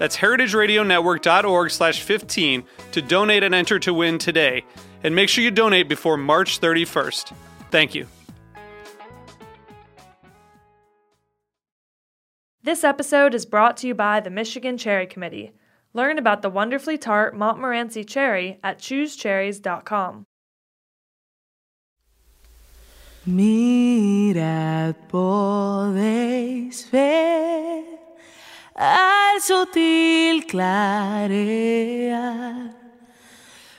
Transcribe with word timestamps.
That's 0.00 0.16
heritageradionetwork.org 0.16 1.70
slash 1.70 2.00
15 2.00 2.64
to 2.92 3.02
donate 3.02 3.42
and 3.42 3.54
enter 3.54 3.78
to 3.80 3.92
win 3.92 4.16
today. 4.16 4.64
And 5.04 5.14
make 5.14 5.28
sure 5.28 5.44
you 5.44 5.50
donate 5.50 5.90
before 5.90 6.16
March 6.16 6.58
31st. 6.58 7.34
Thank 7.70 7.94
you. 7.94 8.06
This 12.62 12.82
episode 12.82 13.34
is 13.34 13.44
brought 13.44 13.76
to 13.78 13.86
you 13.86 13.94
by 13.94 14.20
the 14.20 14.30
Michigan 14.30 14.78
Cherry 14.78 15.06
Committee. 15.06 15.52
Learn 15.92 16.16
about 16.16 16.40
the 16.40 16.48
wonderfully 16.48 16.96
tart 16.96 17.36
Montmorency 17.36 18.02
cherry 18.02 18.58
at 18.64 18.78
choosecherries.com. 18.78 20.24
Mirad, 23.26 24.94
podéis 25.10 26.88
ver 26.90 27.84
sutil 29.38 30.46
clarear 30.46 31.30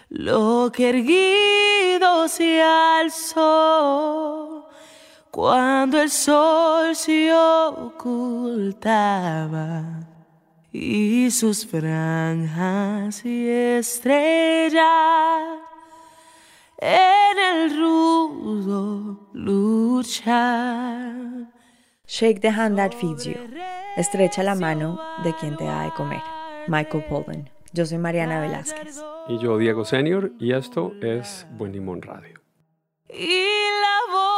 lo 0.10 0.72
que 0.72 0.90
erguido 0.90 2.28
se 2.28 2.62
alzó 2.62 4.68
cuando 5.32 6.00
el 6.02 6.10
sol 6.10 6.96
se 6.96 7.34
ocultaba 7.34 8.62
y 10.72 11.30
sus 11.32 11.66
franjas 11.66 13.26
y 13.26 13.48
estrellas 13.48 14.84
en 16.78 17.40
el 17.40 17.78
rudo 17.78 19.30
luchar. 19.34 20.92
Shake 22.12 22.42
the 22.42 22.52
hand 22.52 22.78
that 22.78 22.94
feeds 22.94 23.26
you. 23.26 23.38
Estrecha 23.96 24.44
la 24.44 24.54
mano 24.54 25.00
de 25.24 25.32
quien 25.32 25.56
te 25.56 25.64
da 25.64 25.86
de 25.86 25.92
comer. 25.92 26.22
Michael 26.68 27.06
Pollan. 27.06 27.50
Yo 27.72 27.86
soy 27.86 28.00
Mariana 28.00 28.42
Velázquez. 28.42 29.02
Y 29.30 29.38
yo, 29.40 29.58
Diego 29.58 29.86
Senior, 29.86 30.34
y 30.38 30.52
esto 30.52 30.92
es 31.02 31.48
Buen 31.52 31.72
Limón 31.72 32.02
Radio. 32.02 32.42
Y 33.08 33.40
la 33.82 34.14
bomba 34.14 34.31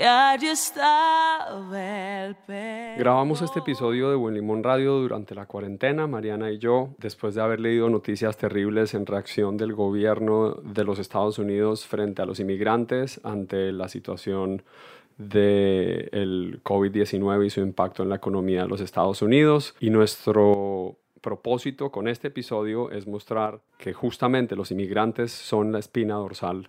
el. 0.00 2.98
Grabamos 2.98 3.42
este 3.42 3.60
episodio 3.60 4.10
de 4.10 4.16
Buen 4.16 4.34
Limón 4.34 4.62
Radio 4.62 4.94
durante 4.94 5.34
la 5.34 5.46
cuarentena, 5.46 6.06
Mariana 6.06 6.50
y 6.50 6.58
yo, 6.58 6.90
después 6.98 7.34
de 7.34 7.42
haber 7.42 7.60
leído 7.60 7.88
noticias 7.88 8.36
terribles 8.36 8.94
en 8.94 9.06
reacción 9.06 9.56
del 9.56 9.72
gobierno 9.72 10.54
de 10.62 10.84
los 10.84 10.98
Estados 10.98 11.38
Unidos 11.38 11.86
frente 11.86 12.22
a 12.22 12.26
los 12.26 12.40
inmigrantes 12.40 13.20
ante 13.22 13.72
la 13.72 13.88
situación 13.88 14.62
del 15.16 16.60
COVID-19 16.64 17.46
y 17.46 17.50
su 17.50 17.60
impacto 17.60 18.02
en 18.02 18.08
la 18.08 18.16
economía 18.16 18.62
de 18.62 18.68
los 18.68 18.80
Estados 18.80 19.22
Unidos. 19.22 19.74
Y 19.78 19.90
nuestro 19.90 20.96
propósito 21.20 21.90
con 21.90 22.08
este 22.08 22.28
episodio 22.28 22.90
es 22.90 23.06
mostrar 23.06 23.60
que 23.78 23.92
justamente 23.92 24.56
los 24.56 24.70
inmigrantes 24.70 25.32
son 25.32 25.72
la 25.72 25.78
espina 25.78 26.14
dorsal 26.14 26.68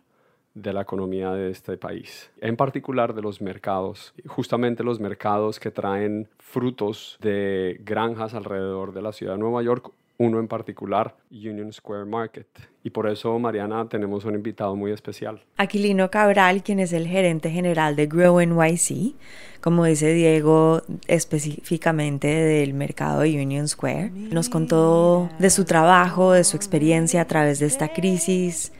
de 0.55 0.73
la 0.73 0.81
economía 0.81 1.31
de 1.31 1.51
este 1.51 1.77
país, 1.77 2.31
en 2.41 2.55
particular 2.55 3.13
de 3.13 3.21
los 3.21 3.41
mercados, 3.41 4.13
justamente 4.25 4.83
los 4.83 4.99
mercados 4.99 5.59
que 5.59 5.69
traen 5.69 6.29
frutos 6.39 7.17
de 7.21 7.79
granjas 7.83 8.33
alrededor 8.33 8.93
de 8.93 9.01
la 9.01 9.11
ciudad 9.11 9.33
de 9.33 9.39
Nueva 9.39 9.61
York, 9.61 9.91
uno 10.17 10.39
en 10.39 10.47
particular, 10.47 11.13
Union 11.29 11.73
Square 11.73 12.05
Market. 12.05 12.47
Y 12.83 12.89
por 12.91 13.09
eso, 13.09 13.37
Mariana, 13.37 13.89
tenemos 13.89 14.23
un 14.23 14.35
invitado 14.35 14.73
muy 14.75 14.91
especial. 14.91 15.43
Aquilino 15.57 16.09
Cabral, 16.09 16.63
quien 16.63 16.79
es 16.79 16.93
el 16.93 17.05
gerente 17.05 17.49
general 17.49 17.97
de 17.97 18.07
Grow 18.07 18.39
NYC, 18.39 19.15
como 19.59 19.83
dice 19.83 20.13
Diego, 20.13 20.83
específicamente 21.07 22.27
del 22.27 22.73
mercado 22.73 23.21
de 23.21 23.41
Union 23.41 23.67
Square, 23.67 24.11
nos 24.11 24.47
contó 24.47 25.29
de 25.37 25.49
su 25.49 25.65
trabajo, 25.65 26.31
de 26.31 26.45
su 26.45 26.55
experiencia 26.55 27.19
a 27.21 27.25
través 27.25 27.59
de 27.59 27.65
esta 27.65 27.91
crisis 27.91 28.71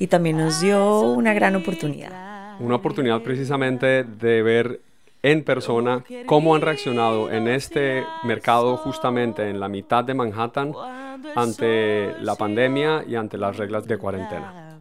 y 0.00 0.06
también 0.06 0.38
nos 0.38 0.60
dio 0.62 1.02
una 1.02 1.34
gran 1.34 1.54
oportunidad. 1.54 2.58
Una 2.58 2.76
oportunidad 2.76 3.20
precisamente 3.20 4.02
de 4.02 4.42
ver 4.42 4.80
en 5.22 5.44
persona 5.44 6.02
cómo 6.24 6.54
han 6.54 6.62
reaccionado 6.62 7.30
en 7.30 7.46
este 7.46 8.02
mercado 8.24 8.78
justamente 8.78 9.50
en 9.50 9.60
la 9.60 9.68
mitad 9.68 10.02
de 10.02 10.14
Manhattan 10.14 10.72
ante 11.36 12.14
la 12.22 12.34
pandemia 12.34 13.04
y 13.06 13.14
ante 13.14 13.36
las 13.36 13.58
reglas 13.58 13.86
de 13.86 13.98
cuarentena. 13.98 14.78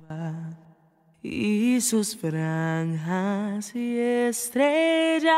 Y 1.22 1.81
sus 1.81 2.16
franjas 2.16 3.75
y 3.75 4.00
estrellas 4.00 5.34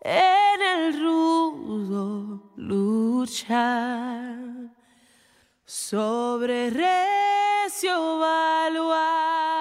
en 0.00 0.62
el 0.62 0.98
rudo 0.98 2.40
luchar 2.56 4.38
sobre 5.66 6.70
recio 7.64 8.18
baluarte. 8.18 9.58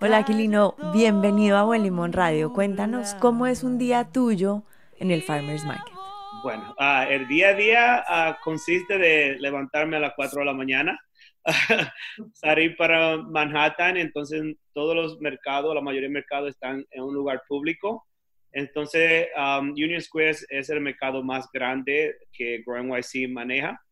Hola 0.00 0.18
Aquilino, 0.18 0.76
bienvenido 0.92 1.56
a 1.56 1.64
Buen 1.64 1.82
Limón 1.82 2.12
Radio. 2.12 2.52
Cuéntanos 2.52 3.14
cómo 3.14 3.48
es 3.48 3.64
un 3.64 3.78
día 3.78 4.12
tuyo 4.12 4.62
en 4.98 5.10
el 5.10 5.22
Farmers 5.22 5.64
Market. 5.64 5.94
Bueno, 6.42 6.76
ah, 6.78 7.06
el 7.08 7.26
día 7.26 7.48
a 7.48 7.54
día 7.54 8.04
ah, 8.06 8.38
consiste 8.44 8.98
de 8.98 9.36
levantarme 9.40 9.96
a 9.96 10.00
las 10.00 10.12
4 10.14 10.40
de 10.40 10.44
la 10.44 10.52
mañana, 10.52 11.00
salir 12.34 12.76
para 12.76 13.16
Manhattan, 13.16 13.96
entonces 13.96 14.42
todos 14.74 14.94
los 14.94 15.18
mercados, 15.20 15.74
la 15.74 15.80
mayoría 15.80 16.08
de 16.08 16.14
mercados 16.14 16.50
están 16.50 16.86
en 16.90 17.02
un 17.02 17.14
lugar 17.14 17.42
público. 17.48 18.06
Entonces, 18.52 19.26
um, 19.36 19.70
Union 19.70 20.00
Square 20.00 20.36
es 20.50 20.68
el 20.68 20.80
mercado 20.80 21.24
más 21.24 21.48
grande 21.52 22.14
que 22.32 22.62
Grow 22.64 22.80
NYC 22.84 23.28
maneja. 23.28 23.82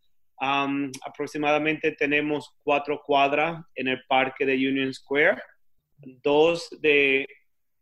Um, 0.41 0.91
aproximadamente 1.05 1.93
tenemos 1.93 2.55
cuatro 2.63 3.03
cuadras 3.05 3.63
en 3.75 3.89
el 3.89 4.03
parque 4.09 4.47
de 4.47 4.55
Union 4.55 4.93
Square, 4.95 5.39
dos 5.99 6.71
de 6.81 7.29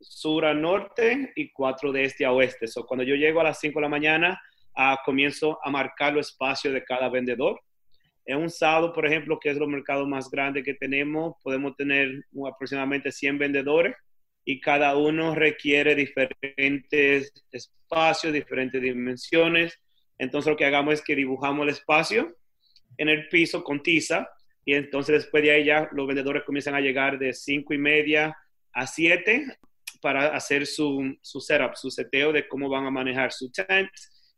sur 0.01 0.45
a 0.45 0.55
norte 0.55 1.33
y 1.37 1.53
cuatro 1.53 1.93
de 1.93 2.05
este 2.05 2.25
a 2.25 2.33
oeste. 2.33 2.67
So, 2.67 2.85
cuando 2.85 3.05
yo 3.05 3.15
llego 3.15 3.41
a 3.41 3.45
las 3.45 3.61
5 3.61 3.79
de 3.79 3.83
la 3.83 3.89
mañana, 3.89 4.41
ah, 4.75 4.99
comienzo 5.05 5.61
a 5.63 5.71
marcar 5.71 6.15
los 6.15 6.31
espacios 6.31 6.75
de 6.75 6.85
cada 6.85 7.09
vendedor. 7.09 7.61
En 8.25 8.39
un 8.39 8.51
sábado, 8.51 8.93
por 8.93 9.07
ejemplo, 9.07 9.39
que 9.39 9.51
es 9.51 9.57
el 9.57 9.67
mercado 9.69 10.07
más 10.07 10.29
grande 10.29 10.65
que 10.65 10.75
tenemos, 10.75 11.37
podemos 11.43 11.77
tener 11.77 12.25
aproximadamente 12.47 13.13
100 13.13 13.39
vendedores 13.39 13.95
y 14.45 14.61
cada 14.61 14.97
uno 14.97 15.35
requiere 15.35 15.95
diferentes 15.95 17.33
espacios, 17.53 18.33
diferentes 18.33 18.83
dimensiones. 18.83 19.79
Entonces 20.19 20.51
lo 20.51 20.57
que 20.57 20.65
hagamos 20.65 20.95
es 20.95 21.03
que 21.03 21.15
dibujamos 21.15 21.63
el 21.63 21.71
espacio 21.71 22.38
en 22.99 23.09
el 23.09 23.29
piso 23.29 23.65
con 23.65 23.83
tiza 23.83 24.29
y 24.65 24.75
entonces 24.75 25.23
después 25.23 25.43
de 25.43 25.53
ahí 25.53 25.65
ya 25.65 25.89
los 25.93 26.07
vendedores 26.07 26.43
comienzan 26.45 26.75
a 26.75 26.81
llegar 26.81 27.19
de 27.19 27.33
5 27.33 27.73
y 27.73 27.79
media 27.79 28.37
a 28.75 28.87
7 28.87 29.47
para 30.03 30.37
hacer 30.37 30.67
su, 30.67 31.17
su 31.23 31.41
setup, 31.41 31.75
su 31.75 31.91
seteo 31.91 32.33
de 32.33 32.47
cómo 32.47 32.69
van 32.69 32.85
a 32.85 32.91
manejar 32.91 33.33
su 33.33 33.51
tent 33.51 33.89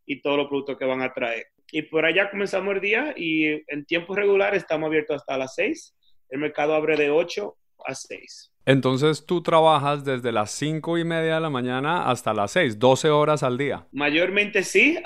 y 0.06 0.22
todos 0.22 0.36
los 0.36 0.46
productos 0.46 0.78
que 0.78 0.84
van 0.84 1.02
a 1.02 1.12
traer. 1.12 1.46
Y 1.72 1.82
por 1.82 2.04
allá 2.04 2.30
comenzamos 2.30 2.74
el 2.74 2.80
día 2.80 3.14
y 3.16 3.46
en 3.66 3.84
tiempo 3.86 4.14
regular 4.14 4.54
estamos 4.54 4.86
abiertos 4.86 5.16
hasta 5.16 5.36
las 5.36 5.54
6. 5.56 5.96
el 6.30 6.38
mercado 6.38 6.74
abre 6.74 6.96
de 6.96 7.10
8 7.10 7.56
a 7.86 7.94
6. 7.94 8.52
Entonces 8.70 9.26
tú 9.26 9.42
trabajas 9.42 10.04
desde 10.04 10.30
las 10.30 10.52
5 10.52 10.96
y 10.96 11.02
media 11.02 11.34
de 11.34 11.40
la 11.40 11.50
mañana 11.50 12.08
hasta 12.08 12.32
las 12.32 12.52
6, 12.52 12.78
12 12.78 13.10
horas 13.10 13.42
al 13.42 13.58
día. 13.58 13.88
Mayormente 13.90 14.62
sí, 14.62 14.96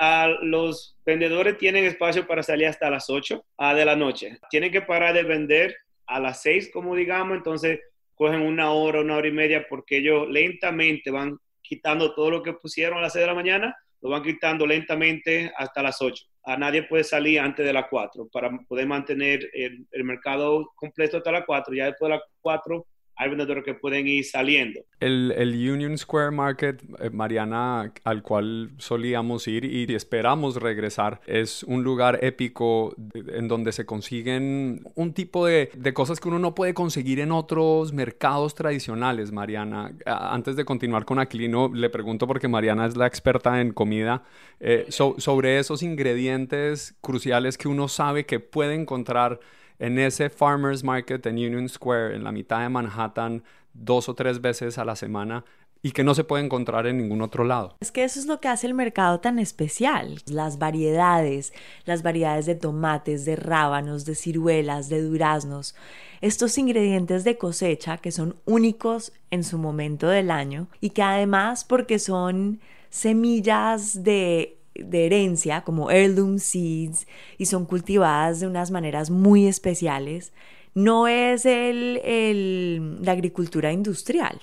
los 0.43 0.99
vendedores 1.06 1.56
tienen 1.56 1.87
espacio 1.87 2.26
para 2.26 2.43
salir 2.43 2.66
hasta 2.66 2.90
las 2.90 3.08
8 3.08 3.43
de 3.75 3.84
la 3.87 3.96
noche. 3.96 4.38
Tienen 4.50 4.70
que 4.70 4.82
parar 4.82 5.14
de 5.14 5.22
vender 5.22 5.75
a 6.06 6.20
las 6.20 6.43
6, 6.43 6.72
como 6.75 6.94
digamos, 6.94 7.38
entonces 7.38 7.81
cogen 8.14 8.43
una 8.43 8.70
hora, 8.70 9.00
una 9.00 9.16
hora 9.16 9.28
y 9.28 9.32
media, 9.32 9.64
porque 9.66 9.96
ellos 9.96 10.28
lentamente 10.28 11.11
van 11.11 11.38
quitando 11.62 12.14
todo 12.14 12.31
lo 12.31 12.43
que 12.43 12.52
pusieron 12.52 12.99
a 12.99 13.00
las 13.00 13.14
6 13.14 13.22
de 13.22 13.26
la 13.28 13.34
mañana, 13.34 13.75
lo 14.02 14.11
van 14.11 14.22
quitando 14.22 14.66
lentamente 14.66 15.50
hasta 15.56 15.82
las 15.82 16.02
8. 16.02 16.22
A 16.43 16.58
nadie 16.58 16.82
puede 16.82 17.02
salir 17.05 17.40
antes 17.40 17.64
de 17.64 17.72
las 17.72 17.87
4 17.88 18.28
para 18.31 18.50
poder 18.69 18.87
mantener 18.87 19.49
el, 19.55 19.87
el 19.90 20.05
mercado 20.05 20.70
completo 20.76 21.16
hasta 21.16 21.32
las 21.32 21.46
4. 21.46 21.75
Ya 21.75 21.87
después 21.87 22.11
de 22.11 22.16
las 22.16 22.25
4 22.43 22.87
hay 23.16 23.28
vendedores 23.28 23.64
que 23.64 23.75
pueden 23.75 24.06
ir 24.08 24.25
saliendo. 24.25 24.81
El, 25.00 25.32
Union 25.55 25.96
Square 25.96 26.31
Market, 26.31 26.82
eh, 27.00 27.11
Mariana, 27.11 27.93
al 28.05 28.22
cual 28.22 28.70
solíamos 28.78 29.46
ir 29.46 29.64
y 29.64 29.93
esperamos 29.94 30.56
regresar, 30.56 31.20
es 31.26 31.62
un 31.62 31.84
lugar 31.84 32.19
épico 32.22 32.94
en 33.14 33.49
donde 33.49 33.72
se 33.72 33.87
consiguen 33.87 34.82
un 34.94 35.12
tipo 35.12 35.46
de, 35.46 35.70
cosas 35.94 36.19
que 36.19 36.28
uno 36.28 36.38
no 36.38 36.55
puede 36.55 36.75
conseguir 36.75 37.20
en 37.20 37.31
otros 37.31 37.93
mercados 37.93 38.55
tradicionales, 38.55 39.31
Mariana. 39.31 39.93
Antes 40.06 40.56
de 40.56 40.64
continuar 40.64 41.05
con 41.05 41.19
Aquilino, 41.19 41.70
le 41.72 41.90
pregunto 41.90 42.26
porque 42.26 42.49
Mariana 42.49 42.87
es 42.87 42.96
la 42.96 43.06
experta 43.06 43.61
en 43.61 43.72
comida, 43.72 44.25
eh, 44.61 44.87
sobre 44.88 45.58
esos 45.58 45.82
ingredientes 45.82 46.94
cruciales 47.00 47.58
que 47.58 47.69
uno 47.69 47.88
sabe 47.88 48.26
que 48.26 48.40
puede 48.40 48.75
encontrar 48.75 49.40
en 49.79 49.99
ese 49.99 50.31
farmers 50.31 50.85
market 50.85 51.25
en 51.26 51.37
Union 51.37 51.69
Square, 51.69 52.15
en 52.15 52.25
la 52.25 52.32
mitad 52.32 52.61
de 52.61 52.69
Manhattan, 52.69 53.43
dos 53.73 54.09
o 54.09 54.15
tres 54.15 54.41
veces 54.41 54.79
a 54.79 54.85
la 54.85 54.97
semana 54.97 55.44
y 55.85 55.93
que 55.93 56.03
no 56.03 56.15
se 56.15 56.25
puede 56.25 56.43
encontrar 56.43 56.87
en 56.87 56.97
ningún 56.97 57.21
otro 57.21 57.44
lado. 57.44 57.76
Es 57.81 57.93
que 57.93 58.05
eso 58.05 58.19
es 58.19 58.25
lo 58.25 58.41
que 58.41 58.49
hace 58.49 58.67
el 58.67 58.73
mercado 58.73 59.21
tan 59.21 59.38
especial, 59.38 60.23
las 60.26 60.59
variedades, 60.59 61.53
las 61.85 62.03
variedades 62.03 62.47
de 62.47 62.55
tomates, 62.55 63.26
de 63.26 63.37
rábanos, 63.37 64.06
de 64.06 64.15
ciruelas, 64.15 64.88
de 64.88 65.03
duraznos, 65.03 65.75
estos 66.23 66.56
ingredientes 66.56 67.23
de 67.25 67.37
cosecha 67.37 67.99
que 67.99 68.12
son 68.12 68.37
únicos 68.47 69.12
en 69.31 69.44
su 69.44 69.59
momento 69.59 70.09
del 70.09 70.31
año 70.31 70.69
y 70.81 70.91
que 70.91 71.03
además 71.03 71.67
porque 71.67 71.99
son 71.99 72.61
semillas 72.88 74.03
de 74.03 74.56
de 74.75 75.06
herencia 75.06 75.62
como 75.62 75.91
heirloom 75.91 76.38
seeds 76.38 77.06
y 77.38 77.47
son 77.47 77.65
cultivadas 77.65 78.41
de 78.41 78.47
unas 78.47 78.71
maneras 78.71 79.11
muy 79.11 79.47
especiales, 79.47 80.32
no 80.75 81.06
es 81.06 81.47
el, 81.47 82.99
la 83.05 83.12
agricultura 83.12 83.73
industrial. 83.73 84.41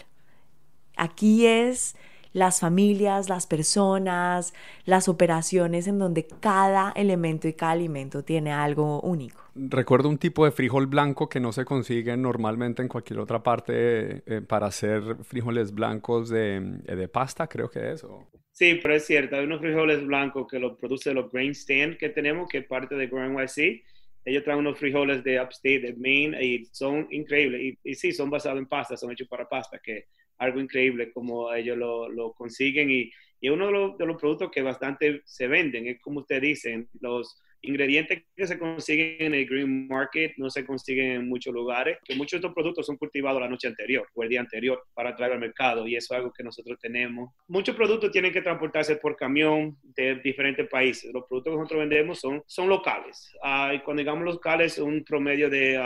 Aquí 0.95 1.45
es 1.45 1.95
las 2.33 2.62
familias, 2.62 3.28
las 3.28 3.45
personas, 3.48 4.54
las 4.86 5.10
operaciones 5.10 5.88
en 5.88 6.00
donde 6.00 6.25
cada 6.25 6.92
elemento 6.95 7.48
y 7.48 7.54
cada 7.54 7.74
alimento 7.74 8.24
tiene 8.24 8.54
algo 8.54 9.01
único. 9.01 9.40
Recuerdo 9.53 10.09
un 10.09 10.18
tipo 10.18 10.45
de 10.45 10.51
frijol 10.51 10.88
blanco 10.88 11.27
que 11.27 11.39
no 11.39 11.51
se 11.51 11.65
consigue 11.65 12.15
normalmente 12.15 12.81
en 12.81 12.88
cualquier 12.88 13.19
otra 13.19 13.44
parte 13.44 14.24
eh, 14.25 14.42
para 14.42 14.68
hacer 14.68 15.01
frijoles 15.24 15.74
blancos 15.74 16.30
de, 16.30 16.80
eh, 16.86 16.95
de, 16.95 17.07
pasta, 17.07 17.48
creo 17.48 17.69
que 17.69 17.92
es. 17.92 18.06
Sí, 18.51 18.80
pero 18.81 18.95
es 18.95 19.06
cierto, 19.06 19.36
hay 19.36 19.45
unos 19.45 19.59
frijoles 19.59 20.06
blancos 20.06 20.48
que 20.50 20.59
los 20.59 20.77
produce 20.77 21.13
los 21.13 21.31
Grain 21.31 21.51
Stand 21.51 21.98
que 21.98 22.09
tenemos, 22.09 22.48
que 22.48 22.59
es 22.59 22.65
parte 22.65 22.95
de 22.95 23.07
Grow 23.07 23.27
NYC. 23.27 23.83
Ellos 24.24 24.44
traen 24.44 24.59
unos 24.59 24.77
frijoles 24.77 25.24
de 25.24 25.42
Upstate, 25.42 25.80
de 25.80 25.94
Maine, 25.95 26.44
y 26.44 26.65
son 26.65 27.07
increíbles. 27.09 27.77
Y, 27.83 27.95
sí, 27.95 28.12
son 28.12 28.30
basados 28.30 28.59
en 28.59 28.68
pasta, 28.68 28.95
son 28.95 29.12
hechos 29.12 29.27
para 29.27 29.50
pasta, 29.50 29.80
que 29.80 30.06
algo 30.38 30.59
increíble 30.59 31.12
como 31.12 31.51
ellos 31.54 31.77
lo, 31.77 32.07
lo 32.07 32.33
consiguen. 32.33 32.92
Y, 32.92 33.12
y 33.42 33.50
uno 33.50 33.65
de 33.97 34.06
los, 34.06 34.21
productos 34.21 34.51
que 34.51 34.62
bastante 34.62 35.24
se 35.25 35.47
venden, 35.47 35.88
es 35.88 36.00
como 36.00 36.19
ustedes 36.19 36.44
dicen, 36.44 36.88
los 37.01 37.42
ingredientes 37.61 38.23
que 38.35 38.47
se 38.47 38.57
consiguen 38.57 39.17
en 39.19 39.33
el 39.33 39.45
green 39.45 39.87
market 39.87 40.33
no 40.37 40.49
se 40.49 40.65
consiguen 40.65 41.11
en 41.11 41.29
muchos 41.29 41.53
lugares, 41.53 41.97
que 42.03 42.15
muchos 42.15 42.31
de 42.31 42.37
estos 42.37 42.53
productos 42.53 42.85
son 42.85 42.97
cultivados 42.97 43.41
la 43.41 43.49
noche 43.49 43.67
anterior 43.67 44.07
o 44.13 44.23
el 44.23 44.29
día 44.29 44.39
anterior 44.39 44.83
para 44.93 45.15
traer 45.15 45.33
al 45.33 45.39
mercado 45.39 45.87
y 45.87 45.95
eso 45.95 46.13
es 46.13 46.17
algo 46.19 46.31
que 46.31 46.43
nosotros 46.43 46.77
tenemos. 46.79 47.29
Muchos 47.47 47.75
productos 47.75 48.11
tienen 48.11 48.33
que 48.33 48.41
transportarse 48.41 48.95
por 48.95 49.15
camión 49.15 49.77
de 49.83 50.15
diferentes 50.15 50.67
países. 50.67 51.11
Los 51.13 51.25
productos 51.27 51.51
que 51.51 51.57
nosotros 51.57 51.79
vendemos 51.79 52.19
son, 52.19 52.43
son 52.47 52.69
locales. 52.69 53.31
Uh, 53.43 53.73
y 53.75 53.79
cuando 53.81 54.01
digamos 54.01 54.23
locales, 54.23 54.77
un 54.77 55.03
promedio 55.03 55.49
de 55.49 55.79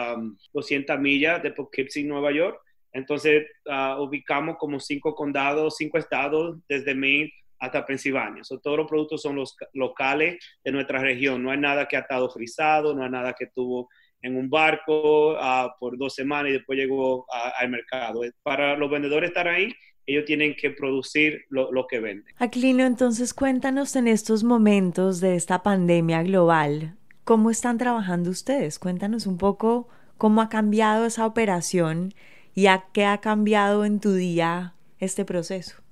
200 0.54 0.95
um, 0.95 1.01
millas 1.01 1.44
de 1.44 1.51
Poughkeepsie, 1.51 2.04
Nueva 2.04 2.31
York. 2.31 2.60
Entonces, 2.94 3.45
uh, 3.66 4.01
ubicamos 4.01 4.56
como 4.57 4.80
cinco 4.80 5.13
condados, 5.13 5.75
cinco 5.77 5.98
estados, 5.98 6.57
desde 6.68 6.95
Maine 6.95 7.33
hasta 7.60 7.86
Pensilvania. 7.86 8.44
todos 8.62 8.78
los 8.78 8.88
productos 8.88 9.22
son 9.22 9.36
los 9.36 9.56
locales 9.74 10.38
de 10.63 10.72
nuestra 10.72 11.00
región. 11.00 11.44
No 11.44 11.52
hay 11.52 11.57
nada 11.57 11.88
que 11.88 11.98
ha 11.98 12.02
estado 12.02 12.30
frisado, 12.30 12.94
no 12.94 13.04
hay 13.04 13.10
nada 13.10 13.34
que 13.34 13.48
tuvo 13.48 13.90
en 14.22 14.36
un 14.36 14.50
barco 14.50 15.36
ah, 15.40 15.75
por 15.80 15.98
dos 15.98 16.16
semanas 16.16 16.50
y 16.50 16.54
después 16.54 16.78
llegó 16.78 17.25
al 17.60 17.69
mercado. 17.69 18.22
Para 18.44 18.75
los 18.75 18.90
vendedores 18.90 19.30
estar 19.30 19.48
ahí, 19.48 19.72
ellos 20.07 20.25
tienen 20.25 20.56
que 20.56 20.72
producir 20.72 21.46
lo, 21.50 21.72
lo, 21.72 21.88
que 21.88 22.00
venden. 22.00 22.34
Aquilino, 22.38 22.84
entonces 22.86 23.34
cuéntanos 23.34 23.96
en 23.96 24.08
estos 24.08 24.44
momentos 24.44 25.19
de 25.19 25.36
esta 25.36 25.63
pandemia 25.63 26.24
global, 26.24 26.96
¿cómo 27.24 27.50
están 27.50 27.78
trabajando 27.78 28.30
ustedes? 28.30 28.80
Cuéntanos 28.80 29.25
un 29.25 29.38
poco 29.38 29.88
cómo 30.18 30.42
ha 30.42 30.50
cambiado 30.50 31.06
esa 31.06 31.25
operación 31.25 32.13
y 32.54 32.68
a 32.68 32.86
qué 32.94 33.06
ha 33.06 33.19
cambiado 33.19 33.86
en 33.86 34.00
tu 34.00 34.13
día 34.13 34.75
este 35.00 35.25
proceso. 35.25 35.85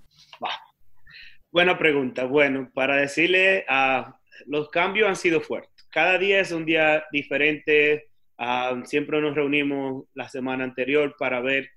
Buena 1.54 1.78
pregunta. 1.78 2.26
Bueno, 2.26 2.72
para 2.74 2.96
decirle, 2.96 3.64
uh, 3.70 4.12
los 4.48 4.70
cambios 4.70 5.08
han 5.08 5.16
sido 5.16 5.40
fuertes. 5.40 5.88
Cada 5.92 6.18
día 6.18 6.40
es 6.40 6.52
un 6.52 6.66
día 6.66 7.06
diferente. 7.12 8.10
Ah, 8.40 8.82
siempre 8.86 9.22
nos 9.22 9.36
reunimos 9.36 10.06
la 10.16 10.28
semana 10.28 10.64
anterior 10.64 11.16
para 11.20 11.42
ver 11.42 11.70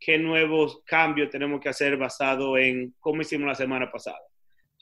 qué 0.00 0.18
nuevos 0.18 0.82
cambios 0.84 1.30
tenemos 1.30 1.60
que 1.60 1.68
hacer 1.68 1.96
basado 1.96 2.58
en 2.58 2.92
cómo 2.98 3.22
hicimos 3.22 3.46
la 3.46 3.54
semana 3.54 3.92
pasada. 3.92 4.18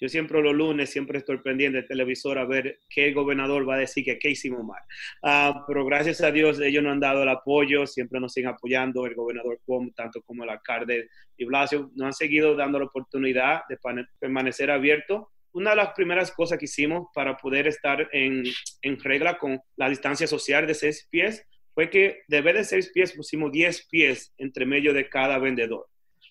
Yo 0.01 0.09
siempre 0.09 0.41
los 0.41 0.55
lunes, 0.55 0.91
siempre 0.91 1.19
estoy 1.19 1.39
pendiente 1.39 1.79
del 1.79 1.89
televisor 1.89 2.39
a 2.39 2.45
ver 2.45 2.79
qué 2.89 3.13
gobernador 3.13 3.69
va 3.69 3.75
a 3.75 3.79
decir 3.79 4.05
que 4.05 4.19
qué 4.19 4.31
hicimos 4.31 4.65
mal. 4.65 4.81
Uh, 5.23 5.61
pero 5.67 5.85
gracias 5.85 6.21
a 6.21 6.31
Dios 6.31 6.61
ellos 6.61 6.85
nos 6.85 6.93
han 6.93 7.01
dado 7.01 7.25
el 7.25 7.29
apoyo, 7.29 7.87
siempre 7.87 8.21
nos 8.21 8.33
siguen 8.33 8.51
apoyando, 8.51 9.07
el 9.07 9.15
gobernador 9.15 9.61
como 9.67 9.91
tanto 9.91 10.23
como 10.23 10.45
el 10.45 10.51
alcalde 10.51 11.09
de 11.37 11.45
Blasio, 11.45 11.91
nos 11.97 12.07
han 12.07 12.13
seguido 12.13 12.55
dando 12.55 12.79
la 12.79 12.85
oportunidad 12.85 13.63
de 13.69 13.79
permanecer 14.21 14.71
abierto. 14.71 15.33
Una 15.53 15.71
de 15.71 15.77
las 15.77 15.95
primeras 15.95 16.31
cosas 16.31 16.59
que 16.59 16.67
hicimos 16.67 17.09
para 17.13 17.37
poder 17.37 17.67
estar 17.67 18.09
en, 18.13 18.45
en 18.83 19.01
regla 19.01 19.37
con 19.37 19.61
la 19.77 19.89
distancia 19.89 20.29
social 20.29 20.67
de 20.67 20.75
seis 20.75 21.09
pies 21.11 21.45
fue 21.75 21.91
que 21.91 22.23
de 22.29 22.41
vez 22.41 22.55
de 22.55 22.65
seis 22.65 22.91
pies 22.93 23.13
pusimos 23.13 23.51
diez 23.51 23.87
pies 23.89 24.33
entre 24.37 24.65
medio 24.65 24.93
de 24.93 25.09
cada 25.09 25.39
vendedor. 25.39 25.87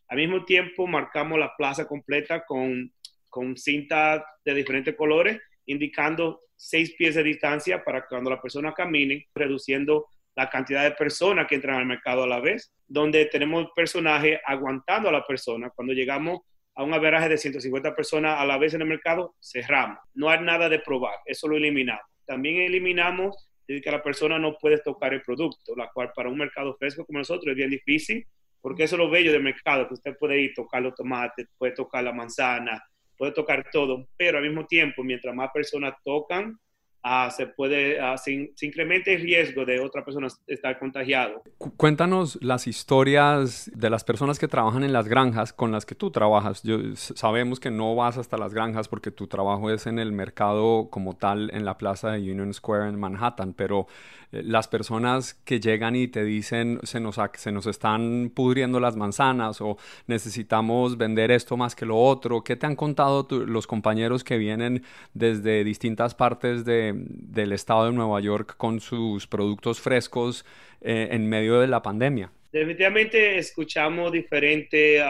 Al 0.10 0.18
mismo 0.18 0.46
tiempo 0.46 0.88
marcamos 0.88 1.38
la 1.38 1.54
plaza 1.58 1.86
completa 1.86 2.46
con 2.46 2.94
con 3.30 3.58
cinta 3.58 4.26
de 4.44 4.54
diferentes 4.54 4.96
colores, 4.96 5.40
indicando 5.66 6.42
seis 6.56 6.96
pies 6.98 7.16
de 7.16 7.24
distancia 7.24 7.84
para 7.84 8.08
cuando 8.08 8.30
la 8.30 8.42
persona 8.42 8.74
camine, 8.74 9.28
reduciendo 9.34 10.08
la 10.36 10.50
cantidad 10.50 10.84
de 10.84 10.92
personas 10.92 11.48
que 11.48 11.56
entran 11.56 11.78
al 11.80 11.86
mercado 11.86 12.24
a 12.24 12.28
la 12.28 12.40
vez, 12.40 12.72
donde 12.88 13.26
tenemos 13.26 13.68
personaje 13.76 14.40
aguantando 14.46 15.10
a 15.10 15.12
la 15.12 15.26
persona. 15.26 15.72
Cuando 15.72 15.94
llegamos 15.94 16.42
a 16.76 16.84
un 16.84 16.94
averaje 16.94 17.28
de 17.28 17.38
150 17.38 17.96
personas 17.96 18.40
a 18.40 18.46
la 18.46 18.58
vez 18.58 18.76
en 18.76 18.82
el 18.82 18.88
mercado, 18.88 19.36
cerramos. 19.42 19.98
No 20.14 20.30
hay 20.30 20.42
nada 20.42 20.70
de 20.70 20.80
probar, 20.80 21.18
eso 21.26 21.48
lo 21.48 21.58
eliminamos. 21.58 22.06
También 22.26 22.62
eliminamos 22.62 23.50
que 23.68 23.92
la 23.92 24.02
persona 24.02 24.40
no 24.40 24.58
puede 24.58 24.80
tocar 24.80 25.14
el 25.14 25.22
producto, 25.22 25.76
la 25.76 25.90
cual 25.92 26.12
para 26.16 26.30
un 26.30 26.38
mercado 26.38 26.76
fresco 26.78 27.06
como 27.06 27.20
nosotros 27.20 27.52
es 27.52 27.56
bien 27.56 27.70
difícil, 27.70 28.26
porque 28.62 28.84
eso 28.84 28.96
es 28.96 29.00
lo 29.00 29.10
bello 29.10 29.32
del 29.32 29.44
mercado, 29.44 29.88
que 29.88 29.96
usted 29.96 30.18
puede 30.18 30.40
ir 30.40 30.54
tocar 30.54 30.82
los 30.82 30.96
tomates, 30.96 31.48
puede 31.58 31.74
tocar 31.74 32.04
la 32.04 32.14
manzana, 32.14 32.82
puede 33.18 33.32
tocar 33.32 33.66
todo, 33.72 34.08
pero 34.18 34.38
al 34.38 34.44
mismo 34.44 34.66
tiempo, 34.66 35.04
mientras 35.04 35.34
más 35.34 35.50
personas 35.54 35.94
tocan, 36.04 36.58
ah, 37.04 37.30
se 37.32 37.48
puede, 37.48 38.00
uh, 38.02 38.18
se, 38.18 38.54
incrementa 38.62 39.12
el 39.12 39.22
riesgo 39.22 39.66
de 39.66 39.80
otra 39.80 40.04
persona 40.04 40.28
estar 40.48 40.78
contagiado. 40.78 41.42
Cuéntanos 41.78 42.38
las 42.42 42.68
historias 42.68 43.72
de 43.74 43.90
las 43.90 44.04
personas 44.04 44.40
que 44.40 44.48
trabajan 44.48 44.84
en 44.84 44.94
las 44.94 45.08
granjas 45.08 45.54
con 45.54 45.72
las 45.72 45.86
que 45.86 45.96
tú 45.96 46.12
trabajas. 46.12 46.64
Yo, 46.64 46.78
sabemos 46.96 47.60
que 47.60 47.72
no 47.72 47.96
vas 47.96 48.18
hasta 48.18 48.38
las 48.38 48.54
granjas 48.54 48.88
porque 48.88 49.12
tu 49.12 49.28
trabajo 49.28 49.72
es 49.72 49.88
en 49.88 50.00
el 50.00 50.12
mercado 50.12 50.90
como 50.90 51.16
tal 51.16 51.50
en 51.54 51.66
la 51.66 51.78
plaza 51.78 52.12
de 52.12 52.20
Union 52.20 52.54
Square 52.54 52.90
en 52.90 53.00
Manhattan, 53.00 53.54
pero 53.54 53.88
las 54.32 54.68
personas 54.68 55.34
que 55.34 55.60
llegan 55.60 55.96
y 55.96 56.08
te 56.08 56.24
dicen 56.24 56.80
se 56.84 57.00
nos, 57.00 57.18
se 57.36 57.52
nos 57.52 57.66
están 57.68 58.32
pudriendo 58.34 58.80
las 58.80 58.96
manzanas 58.96 59.62
o 59.62 59.78
necesitamos 60.08 60.98
vender 60.98 61.32
esto 61.32 61.58
más 61.58 61.76
que 61.76 61.86
lo 61.86 61.98
otro? 61.98 62.44
¿Qué 62.44 62.56
te 62.56 62.66
han 62.66 62.76
contado 62.76 63.28
los 63.32 63.68
compañeros 63.68 64.24
que 64.24 64.38
vienen 64.38 64.84
desde 65.14 65.64
distintas 65.64 66.16
partes 66.16 66.66
del 66.66 67.52
estado 67.52 67.86
de 67.86 67.94
Nueva 67.94 68.20
York 68.20 68.56
con 68.58 68.80
sus 68.80 69.28
productos 69.28 69.80
frescos 69.80 70.46
eh, 70.82 71.10
en 71.12 71.28
medio 71.28 71.60
de 71.60 71.68
la 71.68 71.82
pandemia? 71.82 72.32
Definitivamente 72.52 73.38
escuchamos 73.38 74.12
diferentes 74.12 75.02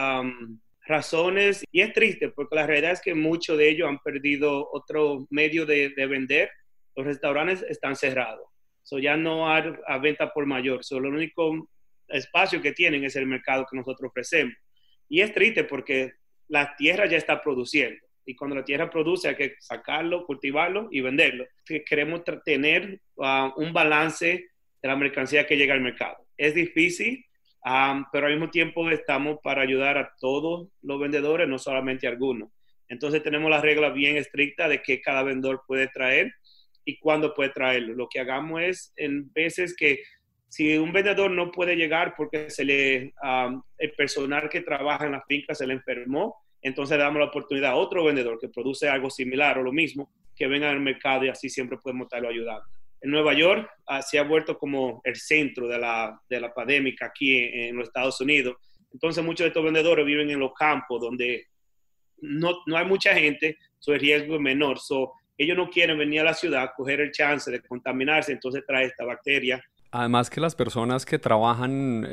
razones 0.88 1.64
y 1.72 1.82
es 1.82 1.94
triste 1.94 2.30
porque 2.30 2.56
la 2.56 2.66
realidad 2.66 2.94
es 2.94 3.02
que 3.02 3.14
muchos 3.14 3.58
de 3.58 3.70
ellos 3.70 3.90
han 3.90 4.00
perdido 4.00 4.70
otro 4.72 5.28
medio 5.30 5.66
de, 5.66 5.90
vender. 5.96 6.50
Los 6.96 7.06
restaurantes 7.06 7.64
están 7.70 7.96
cerrados. 7.96 8.48
So 8.88 9.00
ya 9.00 9.18
no 9.18 9.52
hay 9.52 9.64
a 9.86 9.98
venta 9.98 10.32
por 10.32 10.46
mayor. 10.46 10.82
Solo 10.82 11.10
el 11.10 11.16
único 11.16 11.70
espacio 12.08 12.62
que 12.62 12.72
tienen 12.72 13.04
es 13.04 13.18
el 13.18 13.26
mercado 13.26 13.66
que 13.70 13.76
nosotros 13.76 14.12
ofrecemos. 14.12 14.56
Y 15.10 15.20
es 15.20 15.34
triste 15.34 15.66
porque 15.66 16.14
la 16.48 16.74
tierra 16.78 17.06
ya 17.06 17.18
está 17.18 17.42
produciendo. 17.44 18.00
Y 18.26 18.34
cuando 18.34 18.56
la 18.56 18.64
tierra 18.64 18.90
produce 18.90 19.28
hay 19.28 19.36
que 19.36 19.56
sacarlo, 19.60 20.26
cultivarlo 20.26 20.88
y 20.90 21.02
venderlo. 21.02 21.46
Queremos 21.86 22.22
tener 22.46 23.02
ah, 23.22 23.54
un 23.58 23.74
balance 23.74 24.48
de 24.82 24.88
la 24.88 24.96
mercancía 24.96 25.46
que 25.46 25.58
llega 25.58 25.74
al 25.74 25.82
mercado. 25.82 26.26
Es 26.38 26.56
difícil, 26.56 27.26
pero 28.14 28.28
al 28.28 28.32
mismo 28.32 28.50
tiempo 28.50 28.90
estamos 28.90 29.40
para 29.44 29.64
ayudar 29.64 29.98
a 29.98 30.16
todos 30.18 30.70
los 30.82 30.98
vendedores, 30.98 31.46
no 31.50 31.60
solamente 31.60 32.08
a 32.08 32.12
algunos. 32.12 32.52
Entonces 32.88 33.22
tenemos 33.22 33.52
la 33.52 33.60
regla 33.60 33.90
bien 33.90 34.16
estricta 34.16 34.70
de 34.70 34.82
que 34.82 35.02
cada 35.02 35.24
vendedor 35.24 35.64
puede 35.68 35.90
traer 35.90 36.34
y 36.88 36.98
cuándo 37.00 37.34
puede 37.34 37.50
traerlo. 37.50 37.94
Lo 37.94 38.08
que 38.08 38.20
hagamos 38.20 38.62
es 38.62 38.94
en 38.96 39.32
veces 39.34 39.76
que 39.76 40.00
si 40.50 40.78
un 40.78 40.94
vendedor 40.94 41.30
no 41.30 41.52
puede 41.52 41.76
llegar 41.76 42.14
porque 42.16 42.50
se 42.50 42.64
le, 42.64 43.14
el 43.78 43.92
personal 43.98 44.50
que 44.50 44.62
trabaja 44.62 45.06
en 45.06 45.12
la 45.12 45.24
finca 45.28 45.54
se 45.54 45.68
le 45.68 45.74
enfermó, 45.74 46.36
entonces 46.62 46.98
damos 46.98 47.20
la 47.20 47.28
oportunidad 47.28 47.72
a 47.72 47.76
otro 47.76 48.06
vendedor 48.06 48.40
que 48.40 48.50
produce 48.50 48.88
algo 48.88 49.10
similar 49.10 49.60
o 49.60 49.64
lo 49.64 49.72
mismo 49.72 50.12
que 50.36 50.48
venga 50.48 50.70
al 50.70 50.80
mercado 50.80 51.26
y 51.26 51.30
así 51.30 51.50
siempre 51.50 51.78
podemos 51.78 52.06
estarlo 52.06 52.30
ayudando 52.30 52.66
en 53.02 53.12
Nueva 53.12 53.34
York 53.34 53.70
ah, 53.88 54.02
se 54.02 54.18
ha 54.20 54.24
vuelto 54.24 54.58
como 54.58 55.02
el 55.04 55.16
centro 55.16 55.68
de 55.68 55.78
la, 55.78 56.20
de 56.30 56.40
la 56.40 56.54
pandemia 56.54 56.94
aquí 57.02 57.38
en, 57.38 57.76
los 57.76 57.88
Estados 57.88 58.20
Unidos. 58.22 58.56
Entonces 58.92 59.24
muchos 59.24 59.46
de 59.46 59.50
estos 59.50 59.64
vendedores 59.64 60.06
viven 60.06 60.30
en 60.30 60.40
los 60.40 60.54
campos 60.54 61.02
donde 61.02 61.48
no, 62.20 62.64
no 62.66 62.78
hay 62.78 62.86
mucha 62.86 63.14
gente, 63.14 63.58
su 63.78 63.94
riesgo 63.94 64.36
es 64.36 64.42
menor. 64.42 64.80
So, 64.80 65.14
ellos 65.38 65.58
no 65.58 65.70
quieren 65.70 65.98
venir 65.98 66.22
a 66.22 66.26
la 66.26 66.34
ciudad, 66.34 66.72
coger 66.76 67.02
el 67.02 67.12
chance 67.12 67.52
de 67.52 67.62
contaminarse, 67.62 68.32
entonces 68.32 68.64
trae 68.66 68.86
esta 68.86 69.06
bacteria. 69.06 69.64
Además 69.92 70.30
que 70.30 70.42
las 70.42 70.56
personas 70.56 71.06
que 71.06 71.20
trabajan 71.20 72.06